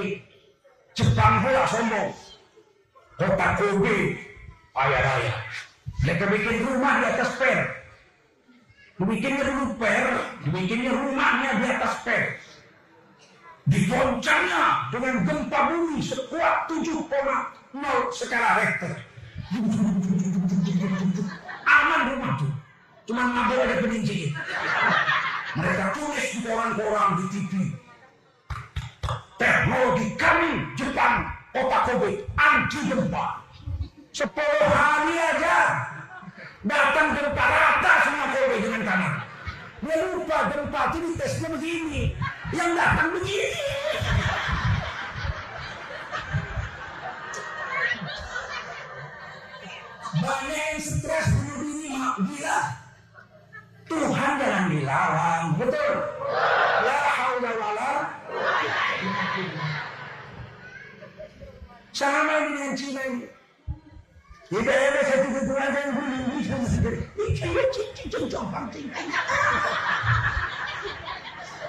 lebih. 0.00 0.16
Jepang 0.96 1.44
pula 1.44 1.64
sombong. 1.68 2.10
Kota 3.20 3.48
Kobe, 3.60 4.16
ayah 4.80 5.00
raya. 5.04 5.34
Mereka 6.00 6.24
bikin 6.32 6.64
rumah 6.64 7.04
di 7.04 7.06
atas 7.12 7.30
per. 7.36 7.58
Dibikinnya 8.96 9.44
dulu 9.44 9.64
per, 9.76 10.06
dibikinnya 10.44 10.92
rumahnya 10.92 11.50
di 11.60 11.66
atas 11.68 11.94
per. 12.00 12.24
Digoncangnya 13.68 14.88
dengan 14.88 15.14
gempa 15.28 15.60
bumi 15.68 16.00
sekuat 16.00 16.68
7,0 16.72 18.16
skala 18.16 18.50
Richter. 18.64 18.92
aman 21.68 22.00
rumah 22.16 22.32
tuh. 22.40 22.52
Cuma 23.04 23.22
nggak 23.28 23.44
boleh 23.52 23.64
ada 23.68 23.76
peninjin. 23.84 24.32
Mereka 25.60 25.84
tulis 25.92 26.26
di 26.34 26.38
koran-koran 26.40 27.08
di 27.20 27.24
TV. 27.36 27.52
Teknologi 29.40 30.20
kami 30.20 30.68
Jepang 30.76 31.24
kota 31.56 31.78
Kobe 31.88 32.28
anti 32.36 32.76
gempa. 32.84 33.40
Sepuluh 34.12 34.68
hari 34.68 35.16
aja 35.16 35.56
datang 36.60 37.16
gempa 37.16 37.40
rata 37.48 37.92
semua 38.04 38.26
Kobe 38.36 38.56
dengan 38.60 38.84
tanah. 38.84 39.12
Dia 39.80 39.96
lupa 40.12 40.52
gempa 40.52 40.92
itu 40.92 41.16
tesnya 41.16 41.48
begini. 41.56 42.12
Yang 42.52 42.70
datang 42.76 43.08
begini. 43.16 43.64
Banyak 50.20 50.52
yang 50.52 50.80
stres 50.84 51.26
bunuh 51.32 51.58
diri, 51.64 51.96
gila. 52.28 52.60
Tuhan 53.88 54.32
jangan 54.36 54.64
dilawan, 54.68 55.42
betul? 55.56 55.94
La 56.84 56.98
haula 57.08 57.50
wala 57.56 58.19
sama 61.90 62.34
dengan 62.50 62.72
Cina 62.78 63.02
ini. 63.06 63.26
Tidak 64.50 64.66
ada 64.66 65.00
satu 65.06 65.28
keturunan 65.30 65.70
yang 65.78 65.90
boleh 65.94 66.20
bisa 66.34 66.54
segera. 66.66 66.98
Ini 67.14 67.62
cincin 67.70 68.26
compang 68.26 68.66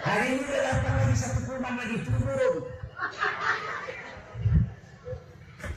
Hari 0.02 0.26
ini 0.34 0.42
udah 0.42 0.62
datang 0.66 0.96
lagi 0.98 1.14
satu 1.14 1.40
kuman 1.46 1.74
lagi 1.78 1.98
turun. 2.02 2.56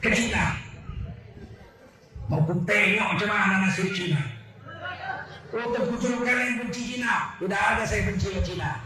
Ke 0.01 0.09
Cina. 0.17 0.57
Mau 2.25 2.41
ku 2.41 2.57
tengok 2.65 3.07
macam 3.13 3.29
mana 3.29 3.69
nasib 3.69 3.93
Cina. 3.93 4.17
Oh 5.53 5.69
terkucur 5.77 6.25
kalian 6.25 6.65
benci 6.65 6.97
Cina. 6.97 7.37
Tidak 7.37 7.61
ada 7.61 7.85
saya 7.85 8.01
benci 8.09 8.33
Cina. 8.41 8.81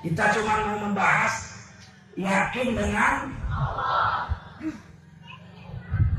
Kita 0.00 0.24
cuma 0.40 0.72
mau 0.72 0.88
membahas 0.88 1.47
yakin 2.18 2.74
dengan 2.74 3.14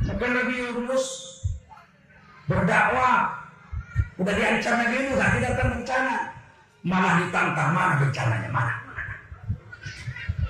Maka 0.09 0.25
Nabi 0.25 0.53
Yunus 0.57 1.05
berdakwah. 2.49 3.39
Udah 4.19 4.33
diancam 4.35 4.83
Yunus 4.89 5.15
nanti 5.15 5.37
datang 5.43 5.69
bencana. 5.79 6.15
Malah 6.83 7.13
ditantang 7.23 7.71
mana 7.75 7.93
bencananya 8.03 8.49
mana? 8.49 8.73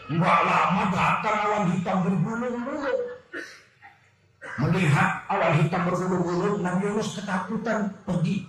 Enggak 0.09 0.39
lama 0.41 0.83
datang 0.89 1.37
awan 1.37 1.63
hitam 1.69 1.97
bergulung-gulung 2.01 3.01
melihat 4.57 5.09
awan 5.29 5.53
hitam 5.61 5.81
bergulung-gulung 5.85 6.65
Nabi 6.65 6.81
Yunus 6.89 7.19
ketakutan 7.19 7.93
pergi. 8.07 8.47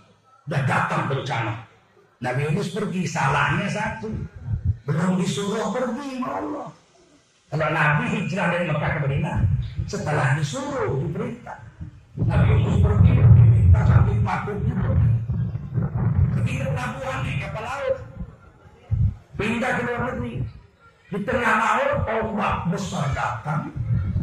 Udah 0.49 0.63
datang 0.65 1.11
bencana. 1.11 1.69
Nabi 2.23 2.49
Yunus 2.49 2.73
pergi 2.73 3.03
salahnya 3.05 3.69
satu. 3.69 4.09
Belum 4.89 5.21
disuruh 5.21 5.69
pergi 5.69 6.25
Allah 6.25 6.80
kalau 7.51 7.67
Nabi 7.75 8.05
hijrah 8.15 8.47
dari 8.55 8.65
Mekah 8.71 8.91
ke 8.95 8.99
Madinah. 9.03 9.39
Setelah 9.91 10.39
disuruh 10.39 11.03
diperintah. 11.03 11.59
Nabi 12.23 12.47
Yunus 12.63 12.79
pergi 12.79 13.11
diminta 13.19 13.81
sampai 13.91 14.23
patut 14.23 14.59
itu 14.63 14.91
pergi 16.31 16.53
ke 16.63 16.67
pelabuhan 16.71 17.19
di 17.27 17.33
kapal 17.43 17.65
laut 17.67 17.97
pindah 19.35 19.71
ke 19.75 19.83
luar 19.83 20.01
negeri. 20.15 20.35
Di 21.11 21.19
tengah 21.27 21.55
laut 21.59 21.99
ombak 22.07 22.57
besar 22.71 23.11
datang. 23.19 23.75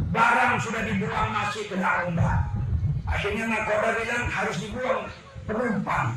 Barang 0.08 0.56
sudah 0.56 0.88
dibuang 0.88 1.28
masih 1.36 1.68
kena 1.68 2.08
ombak. 2.08 2.48
Akhirnya 3.04 3.44
nakoda 3.44 3.92
bilang 3.92 4.24
harus 4.24 4.56
dibuang 4.56 5.04
penumpang. 5.44 6.16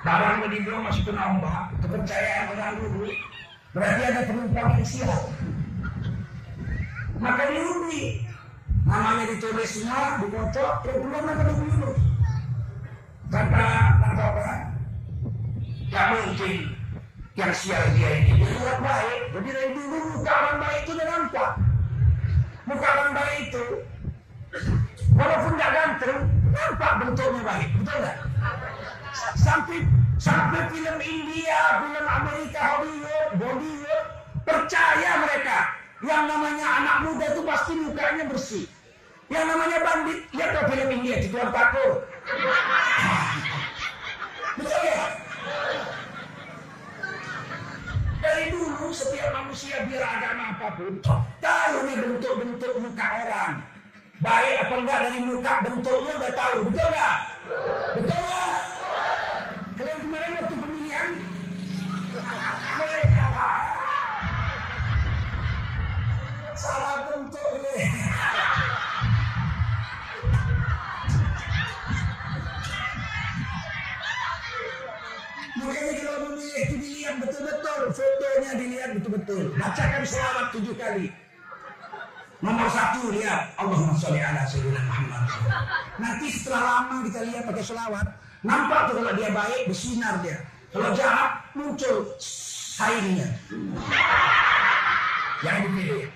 Barang 0.00 0.48
dibuang 0.48 0.80
masih 0.88 1.02
kena 1.04 1.22
ombak. 1.36 1.76
Kepercayaan 1.84 2.56
orang 2.56 2.80
dulu 2.80 3.12
berarti 3.72 4.02
ada 4.04 4.20
yang 4.28 4.84
siap 4.84 5.22
maka 7.22 7.42
diundi. 7.48 8.26
Namanya 8.82 9.30
ditulis 9.30 9.70
semua 9.78 10.18
dikocok 10.18 10.72
kemudian 10.82 11.22
maka 11.22 11.42
dibunuh 11.46 11.94
kata 13.30 13.66
kata 14.02 14.26
Gak 15.92 16.06
mungkin 16.08 16.56
yang 17.36 17.52
sial 17.52 17.84
dia 17.96 18.10
ini. 18.24 18.42
Orang 18.42 18.80
baik. 18.80 19.20
Jadi 19.32 19.48
dari 19.52 19.70
dulu 19.76 19.96
muka 20.16 20.32
orang 20.32 20.58
baik 20.60 20.80
itu 20.82 20.92
udah 20.96 21.08
nampak. 21.08 21.50
Muka 22.64 22.88
orang 22.96 23.12
baik 23.12 23.38
itu 23.48 23.64
walaupun 25.12 25.52
gak 25.60 25.72
ganteng 25.72 26.18
nampak 26.52 26.92
bentuknya 27.00 27.40
baik. 27.44 27.68
Betul 27.76 27.96
nggak? 28.02 28.16
Sampai 29.36 29.78
sampai 30.20 30.68
film 30.72 30.98
India 31.00 31.60
film 31.84 32.06
Amerika 32.06 32.60
Hollywood 32.76 33.28
Bollywood 33.38 34.04
percaya 34.42 35.10
mereka. 35.22 35.58
Yang 36.02 36.22
namanya 36.34 36.66
anak 36.82 36.96
muda 37.06 37.26
itu 37.30 37.42
pasti 37.46 37.72
mukanya 37.78 38.24
bersih. 38.26 38.66
Yang 39.30 39.44
namanya 39.54 39.78
bandit 39.86 40.18
lihat 40.34 40.50
tuh 40.50 40.64
film 40.66 40.88
India 40.90 41.16
di 41.22 41.28
Tuan 41.30 41.48
Pakur 41.54 42.04
betul 44.52 44.80
ya? 44.84 45.02
Dari 48.22 48.44
dulu 48.54 48.86
setiap 48.94 49.34
manusia 49.34 49.82
biar 49.90 50.04
agama 50.06 50.54
apa 50.54 50.66
pun 50.78 50.94
tahu 51.42 51.76
nih 51.90 51.96
bentuk-bentuk 51.98 52.72
muka 52.78 53.06
orang. 53.26 53.54
Baik 54.22 54.54
apa 54.62 54.74
enggak 54.78 54.98
dari 55.10 55.20
muka 55.26 55.52
bentuknya 55.66 56.12
udah 56.14 56.32
tahu. 56.38 56.58
Betul 56.70 56.86
nggak? 56.94 57.16
Betul 57.98 58.20
nggak 58.22 58.71
salah 66.56 67.08
bentuk 67.08 67.48
ini 67.60 67.88
Makanya 75.62 75.92
kalau 75.94 76.18
memilih 76.26 76.62
itu 76.66 76.76
dilihat 76.82 77.14
betul-betul, 77.22 77.80
fotonya 77.94 78.52
dilihat 78.58 78.90
betul-betul. 78.98 79.42
Bacakan 79.54 80.02
selawat 80.02 80.46
tujuh 80.58 80.74
kali. 80.74 81.06
Nomor 82.42 82.66
satu 82.66 83.14
lihat 83.14 83.54
Allahumma 83.54 83.94
sholli 83.94 84.18
ala 84.18 84.42
sayyidina 84.42 84.82
Muhammad. 84.82 85.22
Nanti 86.02 86.26
setelah 86.34 86.62
lama 86.66 87.06
kita 87.06 87.20
lihat 87.30 87.46
pakai 87.46 87.62
selawat, 87.62 88.06
nampak 88.42 88.90
tuh 88.90 88.94
kalau 88.98 89.12
dia 89.14 89.30
baik 89.30 89.70
bersinar 89.70 90.18
dia. 90.18 90.42
Kalau 90.74 90.90
jahat 90.98 91.46
muncul 91.54 92.10
saingnya. 92.18 93.38
Yang 95.46 95.58
dipilih. 95.70 96.10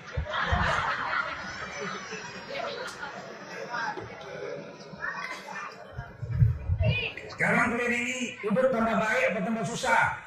Sekarang 7.37 7.77
ini 7.77 8.33
hidup 8.41 8.65
tambah 8.73 8.97
baik 8.97 9.23
apa 9.29 9.39
tambah 9.45 9.65
susah? 9.69 10.17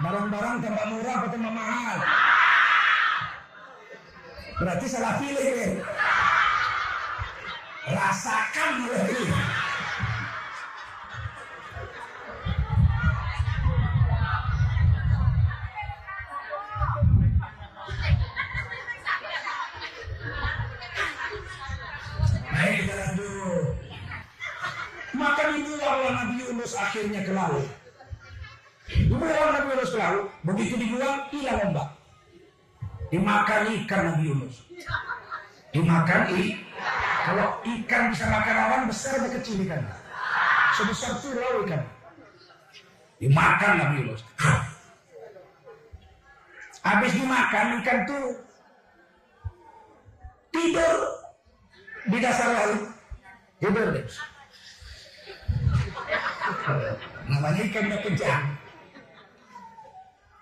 Barang-barang 0.00 0.64
tambah 0.64 0.84
murah 0.88 1.14
apa 1.20 1.26
tambah 1.28 1.52
mahal? 1.52 1.98
Berarti 4.58 4.86
salah 4.88 5.20
pilih. 5.20 5.84
Rasakan 7.88 8.70
mulai 8.84 9.12
akhirnya 26.98 27.22
ke 27.22 27.32
laut. 27.32 27.66
Dibuang 28.88 29.50
Nabi 29.54 29.68
Yunus 29.70 29.90
ke 29.94 29.98
laut, 30.02 30.24
begitu 30.42 30.74
dibuang 30.74 31.18
hilang 31.30 31.58
ombak. 31.70 31.88
Dimakan 33.14 33.62
ikan 33.84 34.00
Nabi 34.10 34.22
Yunus. 34.26 34.56
Dimakan 35.70 36.22
ikan. 36.34 36.66
Kalau 37.28 37.60
ikan 37.60 38.02
bisa 38.08 38.24
makan 38.26 38.56
orang 38.56 38.82
besar 38.88 39.20
atau 39.20 39.30
kecil 39.30 39.60
ikan? 39.68 39.84
Sebesar 40.74 41.22
pulau 41.22 41.62
ikan. 41.68 41.82
Dimakan 43.22 43.72
Nabi 43.78 43.94
Yunus. 44.02 44.26
Habis 46.82 47.12
dimakan 47.14 47.66
ikan 47.84 47.98
tuh 48.08 48.26
tidur 50.50 50.96
di 52.10 52.18
dasar 52.18 52.48
laut. 52.50 52.82
Tidur 53.62 53.86
deh. 53.94 54.06
Namanya 57.28 57.62
ikan 57.68 57.86
kejam. 58.02 58.42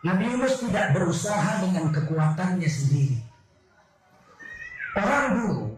Nabi 0.07 0.25
Yunus 0.31 0.63
tidak 0.63 0.95
berusaha 0.95 1.67
dengan 1.67 1.91
kekuatannya 1.91 2.71
sendiri. 2.71 3.19
Orang 4.95 5.27
dulu 5.35 5.77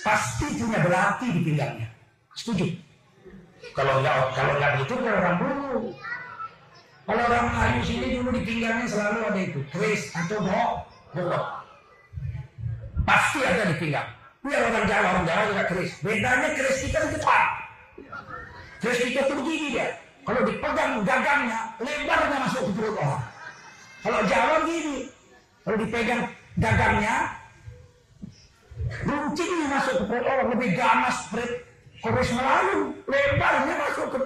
pasti 0.00 0.46
punya 0.56 0.80
belati 0.80 1.26
di 1.36 1.40
pinggangnya. 1.44 1.88
Setuju? 2.32 2.64
Kalau 3.76 4.00
nggak 4.00 4.16
kalau 4.32 4.52
nggak 4.56 4.72
gitu 4.82 4.94
orang 5.04 5.36
dulu. 5.36 5.92
Kalau 7.08 7.22
orang 7.24 7.46
Melayu 7.52 7.80
sini 7.84 8.06
dulu 8.20 8.28
di 8.36 8.42
pinggangnya 8.44 8.86
selalu 8.88 9.18
ada 9.32 9.40
itu, 9.40 9.60
keris 9.72 10.12
atau 10.12 10.44
bohong, 10.44 10.76
bohong. 11.16 11.46
Pasti 13.08 13.40
ada 13.44 13.68
di 13.68 13.76
pinggang. 13.80 14.08
Biar 14.44 14.60
orang 14.68 14.84
Jawa, 14.86 15.06
orang 15.12 15.24
Jawa 15.24 15.42
juga 15.48 15.64
keris. 15.72 15.92
Bedanya 16.04 16.48
keris 16.56 16.78
kita 16.84 16.98
di 17.08 17.10
depan. 17.16 17.46
Keris 18.78 19.00
kita 19.10 19.20
tuh 19.26 19.36
begini 19.42 19.66
dia. 19.74 19.88
Kalau 20.22 20.40
dipegang 20.44 20.92
gagangnya, 21.02 21.60
lebarnya 21.80 22.38
masuk 22.46 22.62
ke 22.68 22.72
perut 22.76 22.94
orang. 23.00 23.24
Kalau 24.04 24.20
Jawa 24.28 24.54
begini. 24.62 24.96
Kalau 25.64 25.76
dipegang 25.80 26.22
gagangnya, 26.60 27.16
runcingnya 29.02 29.66
masuk 29.72 29.94
ke 30.00 30.04
perut 30.06 30.26
orang. 30.28 30.48
Lebih 30.54 30.70
ganas 30.76 31.16
perut 31.32 31.52
keris 32.04 32.30
Melayu. 32.36 32.78
Lebarnya 33.08 33.74
masuk 33.82 34.06
ke 34.14 34.18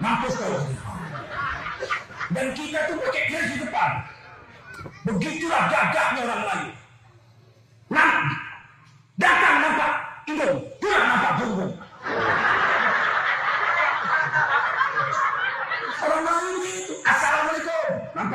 mampus 0.00 0.34
kalau 0.40 0.60
Dan 2.30 2.46
kita 2.54 2.78
tuh 2.86 2.96
pakai 3.02 3.22
keris 3.28 3.50
di 3.52 3.56
depan. 3.66 3.90
Begitulah 5.04 5.62
gagahnya 5.68 6.20
orang 6.24 6.40
Melayu. 6.46 6.70
Nah, 7.90 8.10
datang 9.18 9.56
nampak 9.66 9.92
hidung, 10.30 10.58
pulang 10.78 11.04
nampak 11.10 11.32
punggung. 11.42 11.72
Orang 16.00 16.22
Melayu 16.22 16.50
itu, 16.62 16.94
Assalamualaikum, 17.02 17.86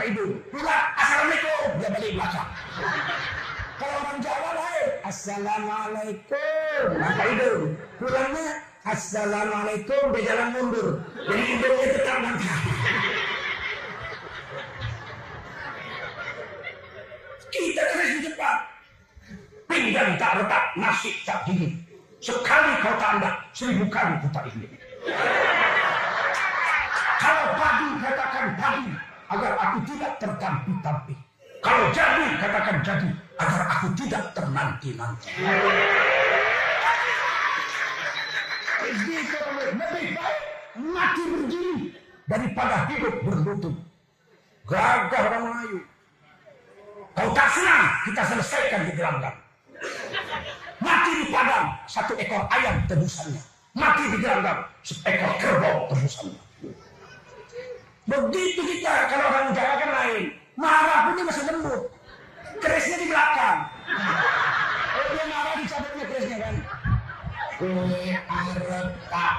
hidung, 0.06 0.34
pulang, 0.53 0.86
Assalamualaikum, 0.93 1.70
dia 1.82 1.89
balik 1.89 2.12
belakang. 2.14 2.49
Kalau 3.76 3.97
orang 4.06 4.20
Jawa 4.22 4.51
lain, 4.56 4.89
Assalamualaikum, 5.03 6.84
nampak 6.95 7.28
hidung, 7.34 7.64
pulangnya, 7.97 8.49
Assalamualaikum, 8.86 10.03
dia 10.14 10.22
jalan 10.30 10.47
mundur. 10.53 10.89
Jadi 11.26 11.43
hidungnya 11.43 11.88
tetap 11.89 12.18
nampak. 12.22 12.60
Kita 17.49 17.82
terus 17.88 18.10
di 18.12 18.20
depan, 18.30 18.56
pinggang 19.66 20.12
tak 20.22 20.32
retak, 20.43 20.64
nasi 20.78 21.12
tak 21.26 21.39
dingin. 21.49 21.74
Sekali 22.24 22.72
kau 22.82 22.95
tanda, 22.97 23.38
seribu 23.53 23.86
kali 23.91 24.18
kau 24.24 24.30
tak 24.34 24.49
ingin. 24.49 24.72
Kalau 27.22 27.45
pagi 27.58 27.88
katakan 28.01 28.47
pagi, 28.58 28.91
agar 29.30 29.51
aku 29.57 29.78
tidak 29.89 30.11
tertampi-tampi. 30.21 31.15
Kalau 31.65 31.86
jadi 31.89 32.26
katakan 32.38 32.78
jadi, 32.86 33.09
agar 33.41 33.61
aku 33.73 33.88
tidak 33.97 34.23
ternanti-nanti. 34.38 35.30
Lebih 38.86 40.13
baik 40.13 40.13
mati 40.78 41.23
berdiri 41.26 41.76
daripada 42.30 42.86
hidup 42.91 43.15
berlutut. 43.26 43.76
Gagah 44.65 45.21
orang 45.30 45.43
Melayu. 45.45 45.80
Kau 47.15 47.30
tak 47.32 47.47
senang, 47.53 47.84
kita 48.03 48.21
selesaikan 48.28 48.82
di 48.89 48.91
gelanggang. 48.97 49.38
Mati 50.82 51.11
di 51.21 51.26
padang 51.32 51.65
satu 51.88 52.13
ekor 52.19 52.43
ayam 52.51 52.82
tebusannya. 52.86 53.41
Mati 53.73 54.03
di 54.09 54.17
gelanggang 54.19 54.59
seekor 54.86 55.34
kerbau 55.39 55.89
tebusannya. 55.89 56.45
Begitu 58.06 58.62
kita 58.62 59.10
kalau 59.10 59.26
orang 59.34 59.49
Jawa 59.58 59.76
kan 59.82 59.89
lain. 59.89 60.24
Marah 60.56 61.10
pun 61.10 61.18
dia 61.18 61.26
masih 61.26 61.43
lembut. 61.49 61.82
Kerisnya 62.62 62.97
di 63.01 63.08
belakang. 63.10 63.58
Kalau 64.93 65.08
dia 65.10 65.26
marah 65.26 65.56
dicabutnya 65.58 66.06
kerisnya 66.06 66.38
kan. 66.38 66.56
Kue 67.56 68.14
arep 68.14 68.89
tak 69.10 69.38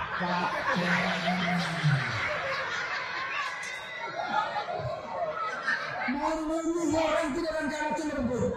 Mau 6.10 7.02
orang 7.06 7.28
tidak 7.38 7.54
Jawa 7.70 7.88
itu 7.94 8.02
lembut. 8.10 8.52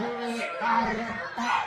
Kue 0.00 0.32
arep 0.64 1.16
tak 1.36 1.62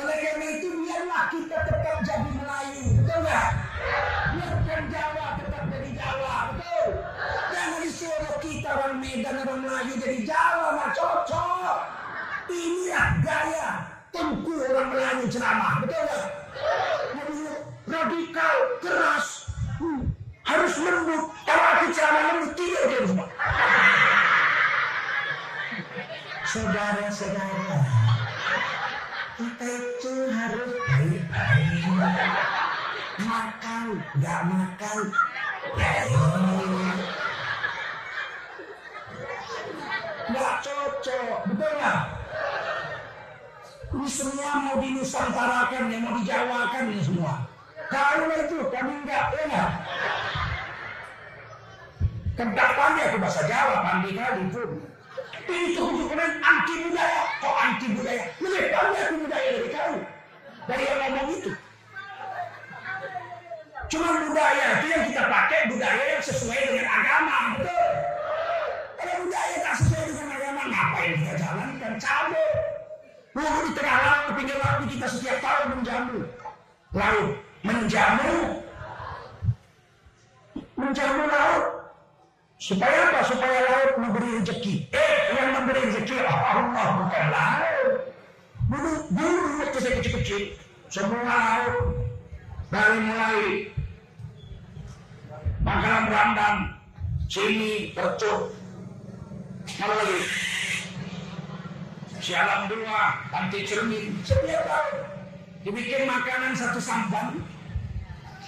Oleh 0.00 0.16
karena 0.16 0.46
itu 0.56 0.68
biarlah 0.80 1.24
kita 1.28 1.56
tetap 1.60 1.98
jadi 2.08 2.30
Melayu, 2.32 2.84
betul 3.04 3.18
nggak? 3.20 3.48
Biarkan 4.32 4.82
Jawa 4.88 5.26
tetap 5.36 5.64
jadi 5.68 5.90
Jawa, 5.92 6.36
betul? 6.56 6.88
Jangan 7.52 7.80
disuruh 7.84 8.36
kita 8.40 8.68
orang 8.72 8.96
Medan 8.96 9.36
orang 9.44 9.60
Melayu 9.60 9.92
jadi 10.00 10.20
Jawa, 10.24 10.66
nggak 10.80 10.92
cocok. 10.96 11.76
Inilah 12.48 13.08
gaya 13.20 13.68
tengku 14.08 14.54
orang 14.72 14.88
Melayu 14.88 15.24
ceramah, 15.28 15.74
betul 15.84 16.00
nggak? 16.00 16.28
Radikal, 17.90 18.56
keras, 18.80 19.50
hmm, 19.82 20.14
harus 20.48 20.74
lembut. 20.80 21.22
Kalau 21.44 21.64
aku 21.76 21.86
ceramah 21.92 22.22
lembut, 22.24 22.52
tidak 22.56 22.82
dia 22.88 23.00
semua. 23.04 23.28
Saudara-saudara, 26.46 27.76
kita 29.40 29.68
itu 29.72 30.12
harus 30.36 30.68
baik-baik. 30.84 31.84
Makan, 33.24 33.84
nggak 34.20 34.40
makan, 34.52 34.98
baik. 35.80 36.12
Nggak 40.28 40.52
cocok, 40.60 41.38
betul 41.48 41.72
nggak? 41.80 42.00
Ini 43.90 44.08
semua 44.12 44.50
mau 44.60 44.76
dinusantarakan, 44.76 45.88
yang 45.88 46.02
mau 46.04 46.14
dijawakan 46.20 46.82
ini 46.92 47.02
semua. 47.02 47.48
Kalau 47.88 48.28
itu 48.28 48.60
kami 48.68 48.92
enggak, 49.02 49.24
ya 49.34 49.42
enggak? 49.48 49.70
Kendak 52.36 52.70
pandai 52.76 53.08
aku 53.08 53.18
bahasa 53.18 53.42
Jawa, 53.48 53.82
pandai 53.82 54.12
kali 54.14 54.44
pun. 54.52 54.70
Itu 55.48 55.80
hubungan 55.80 56.30
anti 56.44 56.74
budaya. 56.84 57.22
Kok 57.40 57.56
anti 57.56 57.86
budaya? 57.96 58.24
Lebih 58.40 58.64
aku 58.74 59.14
budaya 59.24 59.48
dari 59.56 59.70
kau. 59.72 59.94
Dari 60.68 60.82
yang 60.84 60.98
ngomong 61.00 61.28
itu. 61.32 61.50
Cuma 63.90 64.06
budaya 64.22 64.66
itu 64.78 64.86
yang 64.86 65.04
kita 65.10 65.22
pakai 65.26 65.60
budaya 65.66 66.02
yang 66.14 66.22
sesuai 66.22 66.60
dengan 66.62 66.86
agama, 66.86 67.36
betul. 67.58 67.90
Kalau 69.00 69.14
budaya 69.26 69.56
tak 69.66 69.74
sesuai 69.82 70.02
dengan 70.06 70.28
agama, 70.30 70.62
ngapain 70.70 71.12
kita 71.18 71.34
jalankan? 71.42 71.92
Cabut. 71.98 72.52
Lalu 73.34 73.60
di 73.66 73.72
tengah 73.74 73.98
laut, 73.98 74.22
di 74.26 74.32
pinggir 74.38 74.58
laut 74.62 74.80
kita 74.86 75.06
setiap 75.10 75.36
tahun 75.42 75.66
menjamu. 75.74 76.18
Laut 76.94 77.28
menjamu. 77.66 78.34
Menjamu 80.78 81.22
laut. 81.26 81.79
Supaya 82.60 83.08
apa? 83.08 83.24
Supaya 83.24 83.58
laut 83.64 83.92
memberi 83.96 84.44
rezeki. 84.44 84.92
Eh, 84.92 85.16
yang 85.32 85.56
memberi 85.56 85.80
rezeki 85.80 86.20
Allah 86.28 86.88
bukan 87.00 87.26
laut. 87.32 87.92
Dulu, 88.68 88.92
dulu 89.16 89.40
waktu 89.64 89.78
saya 89.80 89.94
kecil-kecil, 89.98 90.42
semua 90.92 91.24
laut 91.24 91.76
dari 92.68 92.98
mulai 93.00 93.40
Pangkalan 95.60 96.04
Randang, 96.08 96.58
sini, 97.28 97.92
Percuk, 97.92 98.56
mana 99.76 99.92
lagi? 99.92 100.20
Sialam 102.20 102.68
dua, 102.68 103.28
Panti 103.28 103.64
Cermin, 103.68 104.16
setiap 104.24 104.64
tahun 104.68 104.96
dibikin 105.64 106.08
makanan 106.08 106.56
satu 106.56 106.80
sampan, 106.80 107.44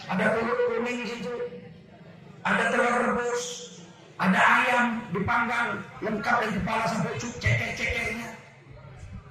ada 0.09 0.37
telur 0.37 0.57
kuning 0.73 1.05
di 1.05 1.07
situ, 1.09 1.35
ada 2.49 2.73
telur 2.73 3.13
rebus, 3.13 3.62
ada 4.23 4.39
ayam 4.39 5.03
dipanggang 5.11 5.83
lengkap 5.99 6.47
dari 6.47 6.55
kepala 6.63 6.87
sampai 6.87 7.19
cuk 7.19 7.43
ceker-cekernya. 7.43 8.39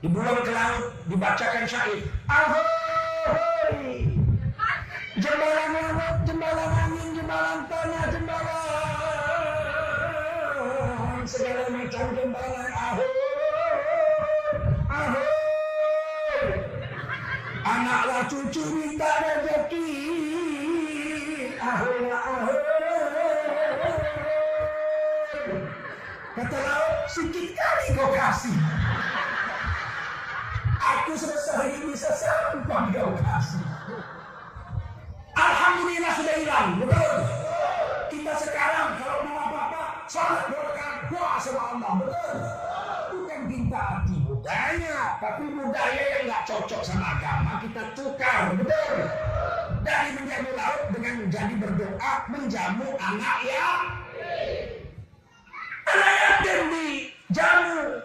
Dibuang 0.03 0.43
ke 0.43 0.51
laut, 0.51 0.91
dibacakan 1.07 1.63
syair. 1.63 2.03
Ahoy! 2.27 4.03
Jembalan 5.15 5.95
laut, 5.95 6.27
jembalan 6.27 6.71
angin, 6.75 7.07
jembalan 7.15 7.59
tanah, 7.71 8.05
jembalan 8.11 8.59
segala 11.23 11.71
macam 11.71 12.05
jembalan. 12.11 12.71
Ahoy! 12.75 13.07
Ahoy! 14.91 16.51
Anaklah 17.63 18.27
cucu 18.27 18.63
minta 18.75 19.07
rezeki. 19.23 20.00
Laut, 26.59 27.07
sedikit 27.07 27.55
kali 27.55 27.85
kau 27.95 28.11
kasih. 28.11 28.55
Aku 30.81 31.15
sebesar 31.15 31.71
ini 31.71 31.93
bisa 31.93 32.11
sampai 32.11 32.91
kau 32.91 33.15
kasih. 33.15 33.63
Alhamdulillah 35.31 36.13
sudah 36.19 36.35
hilang, 36.35 36.69
betul. 36.83 37.15
Kita 38.11 38.33
sekarang 38.35 38.99
kalau 38.99 39.23
mau 39.23 39.47
apa-apa, 39.47 39.83
salat 40.11 40.51
dua 40.51 40.61
rakaat 40.67 40.99
doa 41.07 41.33
sama 41.39 41.61
Allah, 41.71 41.91
betul. 42.03 42.35
Bukan 43.11 43.39
minta 43.47 43.79
hati, 43.79 44.15
budaya, 44.27 44.99
tapi 45.23 45.43
budaya 45.51 46.03
yang 46.19 46.23
nggak 46.27 46.43
cocok 46.43 46.81
sama 46.83 47.05
agama 47.15 47.63
kita 47.63 47.83
tukar, 47.95 48.51
betul? 48.59 48.95
Dari 49.81 50.09
menjamu 50.13 50.51
laut 50.53 50.83
dengan 50.93 51.13
menjadi 51.25 51.53
berdoa 51.57 52.13
menjamu 52.29 52.87
anak 52.99 53.37
ya. 53.47 54.00
Di 56.51 57.07
jamu, 57.31 58.03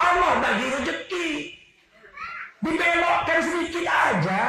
Allah 0.00 0.32
bagi 0.40 0.66
rezeki, 0.72 1.28
dibelokkan 2.64 3.40
sedikit 3.44 3.84
aja. 3.84 4.42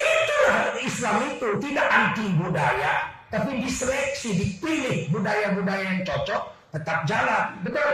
Itulah 0.00 0.80
Islam 0.80 1.16
itu 1.28 1.48
tidak 1.60 1.86
anti 1.92 2.26
budaya, 2.40 2.92
tapi 3.28 3.60
diseleksi, 3.60 4.32
dipilih 4.32 5.12
budaya-budaya 5.12 5.84
yang 5.84 6.00
cocok 6.08 6.42
tetap 6.72 7.04
jalan, 7.04 7.44
betul? 7.60 7.92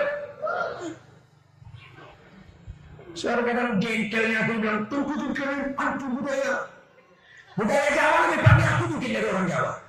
Sekarang 3.12 3.44
kadang 3.44 3.70
jengkelnya 3.82 4.38
aku 4.46 4.52
bilang, 4.62 4.80
tunggu 4.86 5.34
keren 5.34 5.74
anti 5.74 6.06
budaya. 6.14 6.54
Budaya 7.58 7.88
Jawa 7.90 8.18
lebih 8.30 8.40
pandai 8.46 8.66
aku 8.70 8.84
mungkin 8.96 9.10
dari 9.12 9.26
orang 9.28 9.46
Jawa. 9.50 9.81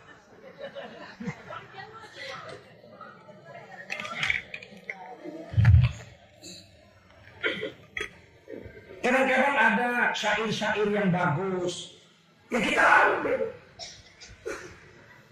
Kadang-kadang 9.04 9.58
ada 9.60 9.90
syair-syair 10.16 10.88
yang 10.88 11.12
bagus. 11.12 12.00
Ya 12.48 12.64
kita 12.64 12.80
ambil. 12.80 13.52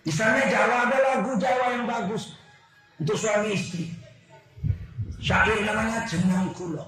Misalnya 0.03 0.43
Jawa 0.51 0.76
ada 0.91 0.97
lagu 0.99 1.32
Jawa 1.39 1.65
yang 1.80 1.86
bagus 1.88 2.36
untuk 2.99 3.15
suami 3.15 3.55
istri. 3.55 3.95
Syair 5.24 5.63
namanya 5.63 6.03
Jenang 6.03 6.51
Kulo. 6.51 6.84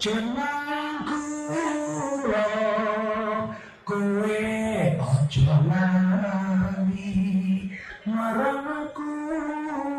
Jenang 0.00 1.04
Kulo 1.04 2.48
kue 3.90 4.94
ojo 5.02 5.50
lali 5.66 7.18
marang 8.06 8.86
aku 8.86 9.10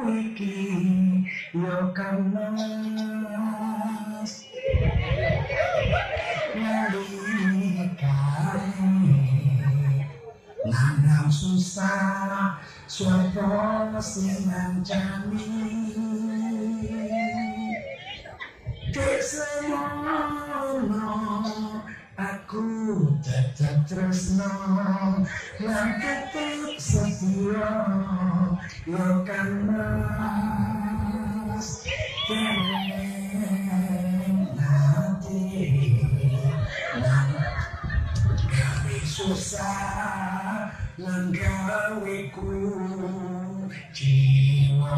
iki 0.07 0.63
yo 1.51 1.91
kanas 1.91 3.50
susah. 11.41 12.61
Suara 12.85 13.97
sinan 13.97 14.85
jami 14.85 15.49
Kesemono 18.93 20.21
Aku 22.13 22.69
tetap 23.25 23.89
tresno. 23.89 24.53
Lan 25.63 25.89
tetap 25.97 26.77
setia 26.77 27.73
Yo 28.85 29.25
kan 29.25 29.49
mas 29.65 31.69
nanti 34.53 35.41
Gawe 38.51 38.97
susah 39.07 40.40
Lan 41.01 41.33
gawe 41.33 42.15
ku 42.29 42.45
jiwa 43.89 44.97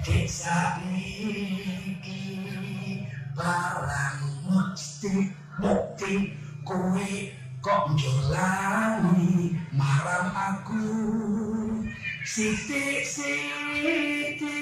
Desa 0.00 0.80
iki 0.88 2.24
barang 3.36 4.48
mesti 4.48 5.28
bukti 5.60 6.32
kowe 6.64 7.10
kok 7.60 7.84
njolani 7.92 9.52
marang 9.76 10.32
aku 10.32 10.88
Siti 12.24 13.04
siti 13.04 14.56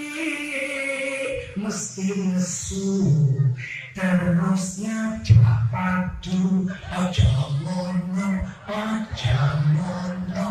mesti 1.54 2.06
nesu 2.34 2.98
terusnya 3.96 5.24
padu 5.72 6.68
aja 6.92 7.32
mono 7.64 8.28
aja 8.68 9.40
mono 9.72 10.48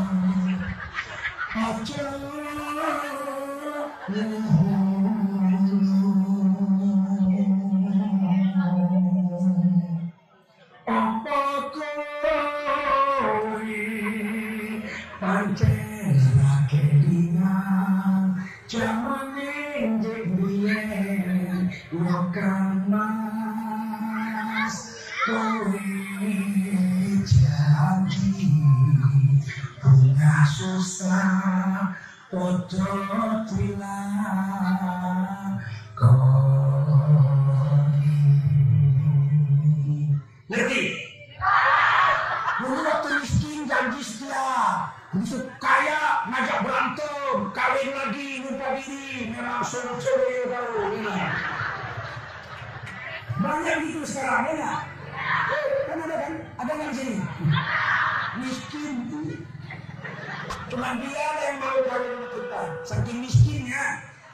aja. 1.54 2.06
apa 4.06 4.75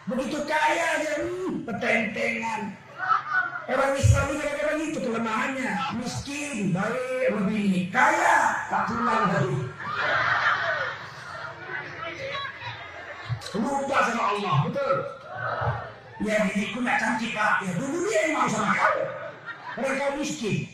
Begitu 0.10 0.40
kaya 0.50 0.86
aja, 0.98 1.12
hmm, 1.22 1.62
petentengan. 1.62 2.62
Orang 3.70 3.94
Islam 3.94 4.26
ini 4.34 4.42
kadang-kadang 4.42 4.80
itu 4.90 5.00
kelemahannya. 5.00 5.72
Miskin, 6.02 6.74
baik, 6.74 7.28
lebih 7.38 7.94
kaya, 7.94 8.38
tak 8.68 8.84
pulang 8.90 9.24
dari. 9.30 9.58
Lupa 13.52 13.98
sama 14.08 14.24
Allah, 14.34 14.56
betul. 14.66 14.96
Ya 16.22 16.36
diriku 16.50 16.80
nak 16.86 16.98
cantik 17.02 17.34
pak, 17.34 17.66
ya 17.66 17.72
dulu 17.78 17.98
dia 18.06 18.20
yang 18.30 18.34
mau 18.38 18.48
sama 18.50 18.74
kau. 18.78 18.98
Orang 19.78 19.96
kau 19.98 20.12
miskin. 20.22 20.70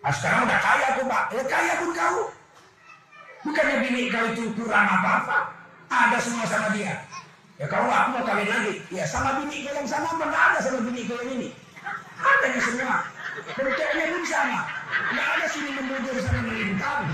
Nah, 0.00 0.12
sekarang 0.12 0.48
udah 0.48 0.60
kaya 0.60 0.86
aku 0.96 1.02
pak, 1.08 1.24
ya 1.32 1.42
kaya 1.48 1.72
pun 1.80 1.90
kau. 1.92 2.18
Bukannya 3.44 3.74
bini 3.84 4.12
kau 4.12 4.26
itu 4.32 4.44
kurang 4.56 4.88
apa-apa. 4.88 5.38
Ada 5.88 6.18
semua 6.20 6.44
sama 6.48 6.72
dia. 6.76 7.04
Ya 7.60 7.68
kalau 7.68 7.92
aku 7.92 8.08
mau 8.16 8.24
kawin 8.24 8.48
lagi, 8.48 8.80
ya 8.88 9.04
sama 9.04 9.36
bini 9.36 9.68
kau 9.68 9.76
yang 9.76 9.84
sana 9.84 10.08
mana 10.16 10.32
ada 10.32 10.64
sama 10.64 10.80
bini 10.80 11.04
kau 11.04 11.20
yang 11.20 11.36
ini. 11.36 11.52
Adanya 12.16 12.60
semua. 12.64 12.96
Bentuknya 13.52 14.04
pun 14.16 14.24
sama. 14.24 14.60
Nggak 15.12 15.28
ada 15.28 15.46
sini 15.52 15.70
membujur 15.76 16.16
sana 16.24 16.40
melintang. 16.40 17.04